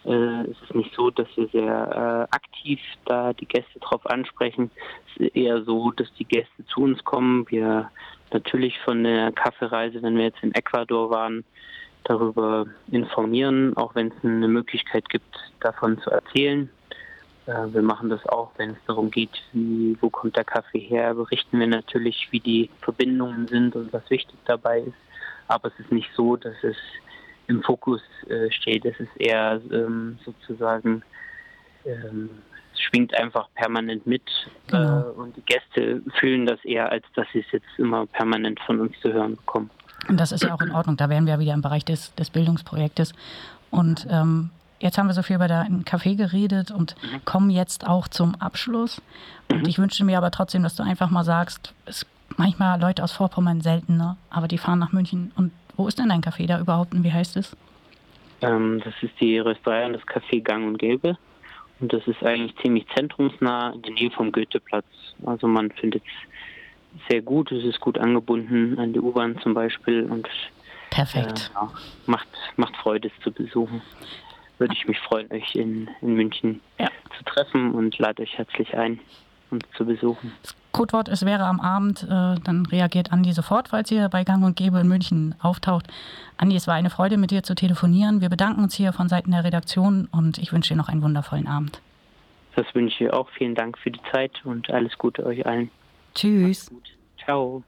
Äh, 0.06 0.42
es 0.50 0.62
ist 0.64 0.76
nicht 0.76 0.94
so, 0.96 1.10
dass 1.10 1.28
wir 1.36 1.48
sehr 1.50 2.28
äh, 2.32 2.36
aktiv 2.36 2.80
da 3.06 3.34
die 3.34 3.46
Gäste 3.46 3.80
drauf 3.80 4.06
ansprechen. 4.10 4.72
Es 5.08 5.26
ist 5.26 5.36
eher 5.36 5.62
so, 5.64 5.92
dass 5.92 6.08
die 6.18 6.26
Gäste 6.26 6.66
zu 6.74 6.82
uns 6.82 7.04
kommen. 7.04 7.46
Wir 7.50 7.92
natürlich 8.32 8.80
von 8.80 9.04
der 9.04 9.32
Kaffeereise, 9.34 10.02
wenn 10.02 10.18
wir 10.18 10.24
jetzt 10.26 10.42
in 10.42 10.54
Ecuador 10.56 11.10
waren, 11.10 11.44
darüber 12.06 12.66
informieren, 12.92 13.76
auch 13.78 13.96
wenn 13.96 14.08
es 14.08 14.24
eine 14.24 14.48
Möglichkeit 14.48 15.08
gibt, 15.10 15.36
davon 15.60 16.00
zu 16.00 16.10
erzählen. 16.10 16.70
Äh, 17.46 17.74
Wir 17.74 17.82
machen 17.82 18.10
das 18.10 18.26
auch, 18.28 18.52
wenn 18.58 18.72
es 18.72 18.78
darum 18.88 19.12
geht, 19.12 19.32
wie, 19.54 19.98
wo 20.02 20.10
kommt 20.10 20.36
der 20.36 20.44
Kaffee 20.44 20.80
her, 20.80 21.14
berichten 21.14 21.60
wir 21.60 21.68
natürlich, 21.68 22.28
wie 22.32 22.40
die 22.40 22.70
Verbindungen 22.82 23.48
sind 23.48 23.76
und 23.76 23.92
was 23.94 24.10
wichtig 24.10 24.38
dabei 24.46 24.80
ist. 24.82 24.94
Aber 25.48 25.68
es 25.70 25.80
ist 25.80 25.92
nicht 25.92 26.10
so, 26.16 26.36
dass 26.38 26.56
es 26.64 26.78
im 27.48 27.62
Fokus 27.64 28.02
äh, 28.30 28.50
steht. 28.52 28.86
Es 28.86 28.98
ist 29.00 29.12
eher 29.18 29.60
ähm, 29.72 30.18
sozusagen, 30.24 31.04
ähm, 31.86 32.30
es 32.74 32.80
schwingt 32.82 33.14
einfach 33.14 33.50
permanent 33.56 34.08
mit 34.08 34.24
Genau. 34.68 35.00
äh, 35.02 35.04
und 35.12 35.36
die 35.36 35.42
Gäste 35.42 36.02
fühlen 36.20 36.46
das 36.46 36.64
eher, 36.64 36.90
als 36.92 37.06
dass 37.16 37.28
sie 37.34 37.40
es 37.40 37.52
jetzt 37.52 37.68
immer 37.78 38.06
permanent 38.08 38.60
von 38.62 38.80
uns 38.80 38.98
zu 39.02 39.12
hören 39.12 39.36
bekommen. 39.36 39.70
Und 40.08 40.20
das 40.20 40.32
ist 40.32 40.44
ja 40.44 40.54
auch 40.54 40.62
in 40.62 40.72
Ordnung. 40.72 40.98
Da 40.98 41.10
wären 41.10 41.28
wir 41.28 41.40
wieder 41.40 41.54
im 41.54 41.62
Bereich 41.62 41.86
des, 41.86 42.14
des 42.16 42.30
Bildungsprojektes. 42.30 43.14
Und 43.72 44.08
ähm, 44.10 44.50
jetzt 44.84 44.98
haben 44.98 45.08
wir 45.08 45.14
so 45.14 45.24
viel 45.24 45.38
über 45.38 45.48
den 45.48 45.86
Café 45.86 46.16
geredet 46.16 46.70
und 46.70 46.96
kommen 47.26 47.50
jetzt 47.50 47.88
auch 47.88 48.08
zum 48.08 48.36
Abschluss. 48.36 49.02
Und 49.50 49.68
ich 49.68 49.80
wünschte 49.80 50.04
mir 50.04 50.18
aber 50.18 50.30
trotzdem, 50.30 50.62
dass 50.62 50.76
du 50.76 50.84
einfach 50.84 51.10
mal 51.10 51.24
sagst, 51.24 51.74
es 51.86 52.06
manchmal 52.38 52.80
Leute 52.80 53.04
aus 53.04 53.14
Vorpommern 53.14 53.62
seltener, 53.62 54.18
aber 54.30 54.48
die 54.48 54.58
fahren 54.58 54.80
nach 54.80 54.92
München. 54.92 55.32
Und 55.36 55.52
wo 55.78 55.88
ist 55.88 56.00
denn 56.00 56.10
dein 56.10 56.22
Café 56.22 56.48
da 56.48 56.60
überhaupt 56.60 56.94
und 56.94 57.04
wie 57.04 57.12
heißt 57.12 57.38
es? 57.38 57.56
Ähm, 58.42 58.82
das 58.84 58.94
ist 59.02 59.14
die 59.20 59.40
Rösterei 59.40 59.86
und 59.86 59.94
das 59.94 60.04
Café 60.04 60.42
Gang 60.42 60.68
und 60.68 60.78
Gelbe. 60.78 61.18
Und 61.80 61.94
das 61.94 62.06
ist 62.08 62.22
eigentlich 62.24 62.56
ziemlich 62.58 62.86
zentrumsnah 62.96 63.72
in 63.72 63.82
der 63.82 63.94
Nähe 63.94 64.12
vom 64.12 64.32
Goetheplatz. 64.32 64.86
Also 65.26 65.48
man 65.48 65.72
findet 65.72 66.04
es 66.04 67.10
sehr 67.10 67.22
gut. 67.22 67.52
Es 67.52 67.64
ist 67.64 67.80
gut 67.80 67.98
angebunden 67.98 68.78
an 68.80 68.94
die 68.94 69.00
U-Bahn 69.00 69.40
zum 69.42 69.54
Beispiel 69.54 70.04
und 70.04 70.28
Perfekt. 70.90 71.52
Äh, 71.56 71.66
macht, 72.06 72.28
macht 72.58 72.76
Freude, 72.78 73.08
es 73.08 73.24
zu 73.24 73.32
besuchen. 73.32 73.82
Würde 74.58 74.74
ich 74.74 74.88
mich 74.88 75.00
freuen, 75.00 75.32
euch 75.32 75.56
in, 75.56 75.90
in 76.02 76.14
München 76.16 76.62
zu 77.18 77.24
treffen 77.26 77.74
und 77.74 77.98
lade 77.98 78.22
euch 78.22 78.38
herzlich 78.38 78.76
ein, 78.76 79.00
uns 79.50 79.64
zu 79.76 79.86
besuchen. 79.86 80.32
Codewort, 80.72 81.08
es 81.08 81.24
wäre 81.26 81.46
am 81.46 81.60
Abend, 81.60 82.04
äh, 82.04 82.08
dann 82.08 82.66
reagiert 82.66 83.12
Andi 83.12 83.32
sofort, 83.32 83.70
falls 83.70 83.92
ihr 83.92 84.10
bei 84.10 84.24
Gang 84.24 84.44
und 84.44 84.56
Gäbe 84.56 84.80
in 84.80 84.88
München 84.88 85.36
auftaucht. 85.40 85.88
Andi, 86.38 86.56
es 86.56 86.68
war 86.68 86.74
eine 86.74 86.90
Freude, 86.90 87.18
mit 87.18 87.30
dir 87.30 87.44
zu 87.44 87.54
telefonieren. 87.54 88.22
Wir 88.22 88.30
bedanken 88.30 88.64
uns 88.64 88.74
hier 88.74 88.92
von 88.92 89.08
Seiten 89.08 89.32
der 89.32 89.44
Redaktion 89.44 90.08
und 90.12 90.40
ich 90.40 90.52
wünsche 90.52 90.74
dir 90.74 90.78
noch 90.78 90.90
einen 90.90 91.04
wundervollen 91.04 91.48
Abend. 91.48 91.80
Das 92.56 92.66
wünsche 92.74 93.06
ich 93.06 93.14
auch. 93.14 93.30
Vielen 93.30 93.56
Dank 93.56 93.78
für 93.78 93.92
die 93.92 94.02
Zeit 94.12 94.44
und 94.44 94.70
alles 94.72 94.98
Gute 94.98 95.26
euch 95.26 95.46
allen. 95.46 95.70
Tschüss. 96.16 96.72
Ciao. 97.24 97.64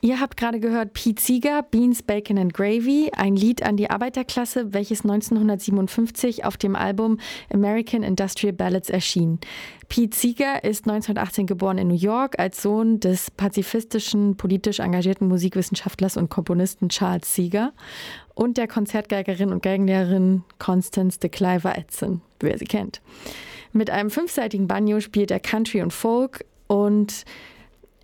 Ihr 0.00 0.20
habt 0.20 0.36
gerade 0.36 0.60
gehört 0.60 0.92
Pete 0.92 1.20
Seeger, 1.20 1.64
Beans, 1.64 2.04
Bacon 2.04 2.38
and 2.38 2.54
Gravy, 2.54 3.10
ein 3.16 3.34
Lied 3.34 3.64
an 3.64 3.76
die 3.76 3.90
Arbeiterklasse, 3.90 4.72
welches 4.72 5.02
1957 5.02 6.44
auf 6.44 6.56
dem 6.56 6.76
Album 6.76 7.18
American 7.52 8.04
Industrial 8.04 8.52
Ballads 8.52 8.90
erschien. 8.90 9.40
Pete 9.88 10.16
Seeger 10.16 10.62
ist 10.62 10.86
1918 10.86 11.46
geboren 11.46 11.78
in 11.78 11.88
New 11.88 11.96
York 11.96 12.38
als 12.38 12.62
Sohn 12.62 13.00
des 13.00 13.32
pazifistischen, 13.32 14.36
politisch 14.36 14.78
engagierten 14.78 15.26
Musikwissenschaftlers 15.26 16.16
und 16.16 16.30
Komponisten 16.30 16.90
Charles 16.90 17.34
Seeger 17.34 17.72
und 18.36 18.56
der 18.56 18.68
Konzertgeigerin 18.68 19.50
und 19.50 19.64
Geigenlehrerin 19.64 20.44
Constance 20.60 21.18
de 21.18 21.28
Cliver 21.28 21.76
Edson, 21.76 22.20
wer 22.38 22.56
sie 22.56 22.66
kennt. 22.66 23.00
Mit 23.72 23.90
einem 23.90 24.10
fünfseitigen 24.10 24.68
Banjo 24.68 25.00
spielt 25.00 25.32
er 25.32 25.40
Country 25.40 25.82
und 25.82 25.92
Folk 25.92 26.44
und 26.68 27.24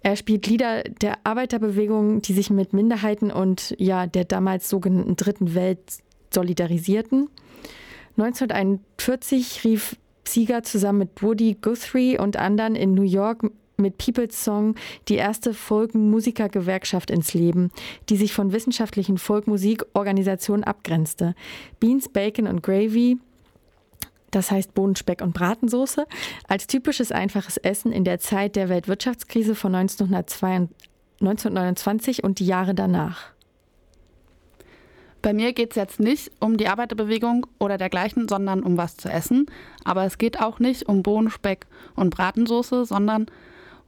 er 0.05 0.17
spielt 0.17 0.47
Lieder 0.47 0.83
der 0.83 1.17
Arbeiterbewegung, 1.25 2.21
die 2.21 2.35
sich 2.35 2.51
mit 2.51 2.75
Minderheiten 2.75 3.33
und 3.33 3.75
ja, 3.79 4.07
der 4.07 4.25
damals 4.25 4.69
sogenannten 4.69 5.17
Dritten 5.17 5.55
Welt 5.55 5.81
solidarisierten. 6.33 7.31
1941 8.19 9.65
rief 9.65 9.97
Seeger 10.29 10.63
zusammen 10.63 10.99
mit 11.01 11.23
Woody 11.23 11.57
Guthrie 11.61 12.19
und 12.19 12.37
anderen 12.37 12.77
in 12.77 12.93
New 12.93 13.03
York 13.03 13.51
mit 13.79 13.97
People's 13.97 14.45
Song 14.45 14.75
die 15.09 15.17
erste 15.17 15.55
Folk-Musikergewerkschaft 15.55 17.11
ins 17.11 17.33
Leben, 17.33 17.71
die 18.11 18.19
sich 18.19 18.35
von 18.35 18.53
wissenschaftlichen 18.53 19.17
Folkmusikorganisationen 19.17 20.65
abgrenzte. 20.65 21.35
Beans, 21.81 22.11
Bacon 22.11 22.47
und 22.47 22.63
Gravy 22.63 23.17
das 24.35 24.51
heißt 24.51 24.75
Bohnen, 24.75 24.97
Speck 24.97 25.23
und 25.23 25.33
Bratensoße, 25.35 26.07
als 26.49 26.67
typisches 26.67 27.13
einfaches 27.13 27.57
Essen 27.57 27.93
in 27.93 28.05
der 28.05 28.19
Zeit 28.19 28.57
der 28.57 28.69
Weltwirtschaftskrise 28.69 29.55
von 29.55 29.75
1929 29.75 32.25
und 32.25 32.39
die 32.39 32.47
Jahre 32.47 32.75
danach. 32.75 33.35
Bei 35.25 35.33
mir 35.33 35.55
geht 35.55 35.71
es 35.71 35.77
jetzt 35.77 36.01
nicht 36.01 36.31
um 36.39 36.59
die 36.59 36.69
Arbeiterbewegung 36.69 37.47
oder 37.59 37.79
dergleichen, 37.79 38.29
sondern 38.29 38.63
um 38.63 38.77
was 38.77 38.99
zu 38.99 39.09
essen. 39.09 39.47
Aber 39.83 40.05
es 40.05 40.19
geht 40.19 40.39
auch 40.39 40.59
nicht 40.59 40.87
um 40.87 41.03
Bohnen, 41.03 41.31
Speck 41.31 41.67
und 41.97 42.11
Bratensoße, 42.11 42.85
sondern 42.85 43.25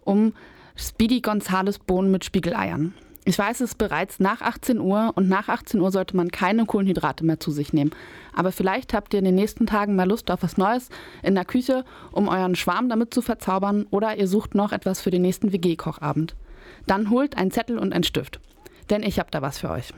um 0.02 0.32
Speedy 0.76 1.20
Gonzales 1.20 1.78
Bohnen 1.78 2.11
mit 2.11 2.24
Spiegeleiern. 2.24 2.94
Ich 3.28 3.36
weiß, 3.36 3.56
es 3.56 3.70
ist 3.70 3.78
bereits 3.78 4.20
nach 4.20 4.40
18 4.40 4.78
Uhr 4.78 5.10
und 5.16 5.28
nach 5.28 5.48
18 5.48 5.80
Uhr 5.80 5.90
sollte 5.90 6.16
man 6.16 6.30
keine 6.30 6.64
Kohlenhydrate 6.64 7.24
mehr 7.24 7.40
zu 7.40 7.50
sich 7.50 7.72
nehmen. 7.72 7.90
Aber 8.32 8.52
vielleicht 8.52 8.94
habt 8.94 9.12
ihr 9.12 9.18
in 9.18 9.24
den 9.24 9.34
nächsten 9.34 9.66
Tagen 9.66 9.96
mal 9.96 10.08
Lust 10.08 10.30
auf 10.30 10.44
was 10.44 10.58
Neues 10.58 10.90
in 11.24 11.34
der 11.34 11.44
Küche, 11.44 11.84
um 12.12 12.28
euren 12.28 12.54
Schwarm 12.54 12.88
damit 12.88 13.12
zu 13.12 13.22
verzaubern 13.22 13.84
oder 13.90 14.16
ihr 14.16 14.28
sucht 14.28 14.55
noch 14.55 14.70
etwas 14.70 15.01
für 15.01 15.11
den 15.11 15.22
nächsten 15.22 15.53
WG-Kochabend. 15.53 16.36
Dann 16.86 17.11
holt 17.11 17.36
einen 17.36 17.51
Zettel 17.51 17.80
und 17.80 17.92
einen 17.92 18.05
Stift. 18.05 18.38
Denn 18.90 19.03
ich 19.03 19.18
habe 19.18 19.32
da 19.32 19.42
was 19.42 19.59
für 19.59 19.70
euch. 19.70 19.92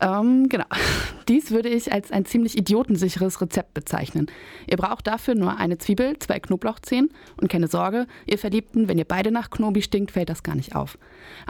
Ähm, 0.00 0.48
genau. 0.48 0.66
Dies 1.28 1.50
würde 1.50 1.68
ich 1.68 1.92
als 1.92 2.12
ein 2.12 2.24
ziemlich 2.24 2.56
idiotensicheres 2.56 3.40
Rezept 3.40 3.74
bezeichnen. 3.74 4.26
Ihr 4.68 4.76
braucht 4.76 5.06
dafür 5.06 5.34
nur 5.34 5.56
eine 5.56 5.78
Zwiebel, 5.78 6.18
zwei 6.18 6.38
Knoblauchzehen 6.38 7.10
und 7.40 7.48
keine 7.48 7.66
Sorge, 7.66 8.06
ihr 8.26 8.38
Verliebten, 8.38 8.88
wenn 8.88 8.98
ihr 8.98 9.06
beide 9.06 9.30
nach 9.32 9.50
Knobi 9.50 9.82
stinkt, 9.82 10.12
fällt 10.12 10.28
das 10.28 10.42
gar 10.42 10.54
nicht 10.54 10.76
auf. 10.76 10.98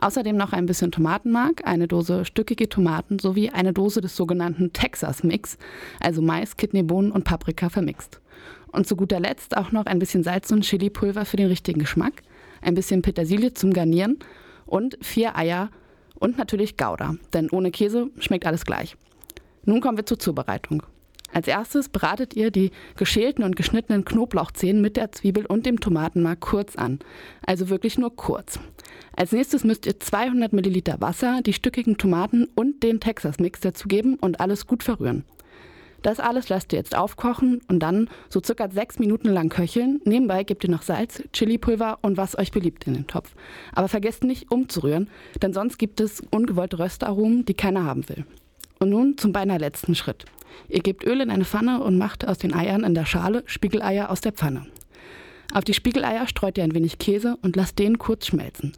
Außerdem 0.01 0.37
noch 0.37 0.53
ein 0.53 0.67
bisschen 0.67 0.93
Tomatenmark, 0.93 1.67
eine 1.67 1.89
Dose 1.89 2.25
stückige 2.25 2.69
Tomaten 2.69 3.19
sowie 3.19 3.51
eine 3.51 3.73
Dose 3.73 4.01
des 4.01 4.17
sogenannten 4.17 4.73
Texas 4.73 5.23
Mix, 5.23 5.59
also 6.01 6.23
Mais, 6.23 6.57
Kidneybohnen 6.57 7.11
und 7.11 7.25
Paprika 7.25 7.69
vermixt. 7.69 8.21
Und 8.73 8.87
zu 8.87 8.97
guter 8.97 9.21
Letzt 9.21 9.57
auch 9.57 9.73
noch 9.73 9.87
ein 9.87 9.99
bisschen 9.99 10.23
Salz 10.23 10.51
und 10.53 10.63
Chilipulver 10.63 11.25
für 11.25 11.37
den 11.37 11.49
richtigen 11.49 11.81
Geschmack, 11.81 12.23
ein 12.63 12.75
bisschen 12.75 13.03
Petersilie 13.03 13.53
zum 13.55 13.73
Garnieren 13.73 14.19
und 14.67 14.99
vier 15.03 15.37
Eier 15.37 15.71
und 16.19 16.39
natürlich 16.39 16.77
Gouda, 16.77 17.17
denn 17.33 17.51
ohne 17.51 17.71
Käse 17.71 18.11
schmeckt 18.19 18.47
alles 18.47 18.65
gleich. 18.65 18.97
Nun 19.65 19.81
kommen 19.81 19.99
wir 19.99 20.07
zur 20.07 20.19
Zubereitung. 20.19 20.83
Als 21.33 21.49
erstes 21.49 21.89
bratet 21.89 22.35
ihr 22.35 22.51
die 22.51 22.71
geschälten 22.97 23.45
und 23.45 23.57
geschnittenen 23.57 24.05
Knoblauchzehen 24.05 24.81
mit 24.81 24.97
der 24.97 25.13
Zwiebel 25.13 25.45
und 25.45 25.67
dem 25.67 25.81
Tomatenmark 25.81 26.41
kurz 26.41 26.77
an. 26.77 27.01
Also 27.45 27.69
wirklich 27.69 27.99
nur 27.99 28.15
kurz. 28.15 28.59
Als 29.15 29.33
nächstes 29.33 29.65
müsst 29.65 29.87
ihr 29.87 29.99
200 29.99 30.53
Milliliter 30.53 31.01
Wasser, 31.01 31.41
die 31.45 31.53
stückigen 31.53 31.99
Tomaten 31.99 32.49
und 32.55 32.83
den 32.83 33.01
Texas-Mix 33.01 33.61
dazugeben 33.61 34.15
und 34.15 34.41
alles 34.41 34.67
gut 34.67 34.83
verrühren. 34.83 35.25
Das 36.07 36.21
alles 36.21 36.49
lasst 36.49 36.73
ihr 36.73 36.79
jetzt 36.79 36.97
aufkochen 36.97 37.63
und 37.67 37.81
dann 37.81 38.09
so 38.29 38.41
circa 38.41 38.71
sechs 38.71 39.01
Minuten 39.01 39.29
lang 39.29 39.49
köcheln. 39.49 40.01
Nebenbei 40.05 40.45
gebt 40.45 40.63
ihr 40.63 40.71
noch 40.71 40.83
Salz, 40.83 41.21
Chilipulver 41.33 41.99
und 42.01 42.17
was 42.17 42.39
euch 42.39 42.53
beliebt 42.53 42.87
in 42.87 42.95
den 42.95 43.09
Topf. 43.09 43.35
Aber 43.73 43.89
vergesst 43.89 44.23
nicht 44.23 44.53
umzurühren, 44.53 45.11
denn 45.43 45.53
sonst 45.53 45.79
gibt 45.79 46.01
es 46.01 46.23
ungewollte 46.31 46.79
Röstaromen, 46.79 47.45
die 47.45 47.55
keiner 47.55 47.83
haben 47.83 48.09
will. 48.09 48.25
Und 48.79 48.91
nun 48.91 49.19
zum 49.19 49.33
beinahe 49.33 49.59
letzten 49.59 49.97
Schritt. 49.97 50.27
Ihr 50.69 50.79
gebt 50.79 51.05
Öl 51.05 51.21
in 51.21 51.29
eine 51.29 51.45
Pfanne 51.45 51.83
und 51.83 51.99
macht 51.99 52.25
aus 52.25 52.39
den 52.39 52.55
Eiern 52.55 52.85
in 52.85 52.95
der 52.95 53.05
Schale 53.05 53.43
Spiegeleier 53.47 54.09
aus 54.09 54.21
der 54.21 54.31
Pfanne. 54.31 54.65
Auf 55.55 55.65
die 55.65 55.75
Spiegeleier 55.75 56.29
streut 56.29 56.57
ihr 56.57 56.63
ein 56.63 56.75
wenig 56.77 56.99
Käse 56.99 57.37
und 57.43 57.57
lasst 57.57 57.81
den 57.81 57.99
kurz 57.99 58.29
schmelzen. 58.29 58.75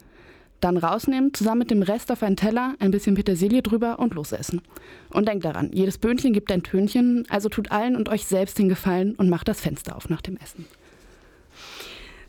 Dann 0.60 0.76
rausnehmen, 0.76 1.34
zusammen 1.34 1.60
mit 1.60 1.70
dem 1.70 1.82
Rest 1.82 2.10
auf 2.10 2.22
einen 2.22 2.36
Teller, 2.36 2.74
ein 2.80 2.90
bisschen 2.90 3.14
Petersilie 3.14 3.62
drüber 3.62 3.98
und 3.98 4.14
losessen. 4.14 4.62
Und 5.10 5.28
denkt 5.28 5.44
daran, 5.44 5.70
jedes 5.72 5.98
Böhnchen 5.98 6.32
gibt 6.32 6.50
ein 6.50 6.62
Tönchen, 6.62 7.24
also 7.28 7.48
tut 7.48 7.70
allen 7.70 7.96
und 7.96 8.08
euch 8.08 8.26
selbst 8.26 8.58
den 8.58 8.68
Gefallen 8.68 9.14
und 9.14 9.28
macht 9.28 9.48
das 9.48 9.60
Fenster 9.60 9.96
auf 9.96 10.08
nach 10.08 10.22
dem 10.22 10.36
Essen. 10.36 10.66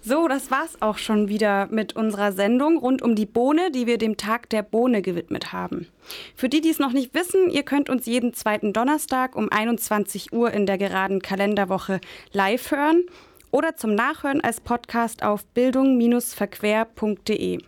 So, 0.01 0.29
das 0.29 0.49
war's 0.49 0.81
auch 0.81 0.97
schon 0.97 1.27
wieder 1.27 1.67
mit 1.71 1.97
unserer 1.97 2.31
Sendung 2.31 2.77
rund 2.77 3.01
um 3.01 3.15
die 3.15 3.25
Bohne, 3.25 3.69
die 3.69 3.85
wir 3.85 3.97
dem 3.97 4.15
Tag 4.15 4.49
der 4.49 4.63
Bohne 4.63 5.01
gewidmet 5.01 5.51
haben. 5.51 5.87
Für 6.35 6.47
die, 6.47 6.61
die 6.61 6.69
es 6.69 6.79
noch 6.79 6.93
nicht 6.93 7.13
wissen, 7.13 7.49
ihr 7.49 7.63
könnt 7.63 7.89
uns 7.89 8.05
jeden 8.05 8.33
zweiten 8.33 8.71
Donnerstag 8.71 9.35
um 9.35 9.51
21 9.51 10.31
Uhr 10.31 10.51
in 10.51 10.65
der 10.65 10.77
geraden 10.77 11.21
Kalenderwoche 11.21 11.99
live 12.31 12.71
hören 12.71 13.03
oder 13.51 13.75
zum 13.75 13.93
Nachhören 13.93 14.39
als 14.41 14.61
Podcast 14.61 15.21
auf 15.21 15.45
bildung-verquer.de. 15.47 17.59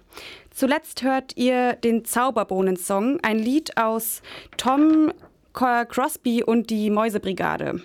Zuletzt 0.53 1.01
hört 1.01 1.37
ihr 1.37 1.73
den 1.73 2.05
Zauberbohnen-Song, 2.05 3.19
ein 3.23 3.39
Lied 3.39 3.77
aus 3.77 4.21
Tom 4.57 5.11
Crosby 5.53 6.43
und 6.43 6.69
die 6.69 6.89
Mäusebrigade. 6.89 7.81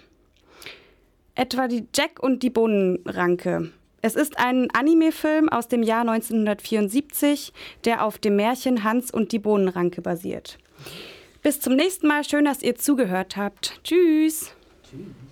Etwa 1.34 1.68
die 1.68 1.86
Jack 1.94 2.22
und 2.22 2.42
die 2.42 2.50
Bohnenranke. 2.50 3.72
Es 4.02 4.14
ist 4.14 4.38
ein 4.38 4.70
Anime-Film 4.72 5.48
aus 5.48 5.68
dem 5.68 5.82
Jahr 5.82 6.02
1974, 6.02 7.52
der 7.84 8.04
auf 8.04 8.18
dem 8.18 8.36
Märchen 8.36 8.84
Hans 8.84 9.10
und 9.10 9.32
die 9.32 9.38
Bohnenranke 9.38 10.02
basiert. 10.02 10.58
Bis 11.42 11.60
zum 11.60 11.76
nächsten 11.76 12.08
Mal. 12.08 12.24
Schön, 12.24 12.44
dass 12.44 12.62
ihr 12.62 12.76
zugehört 12.76 13.36
habt. 13.36 13.80
Tschüss. 13.84 14.52
Tschüss. 14.88 15.25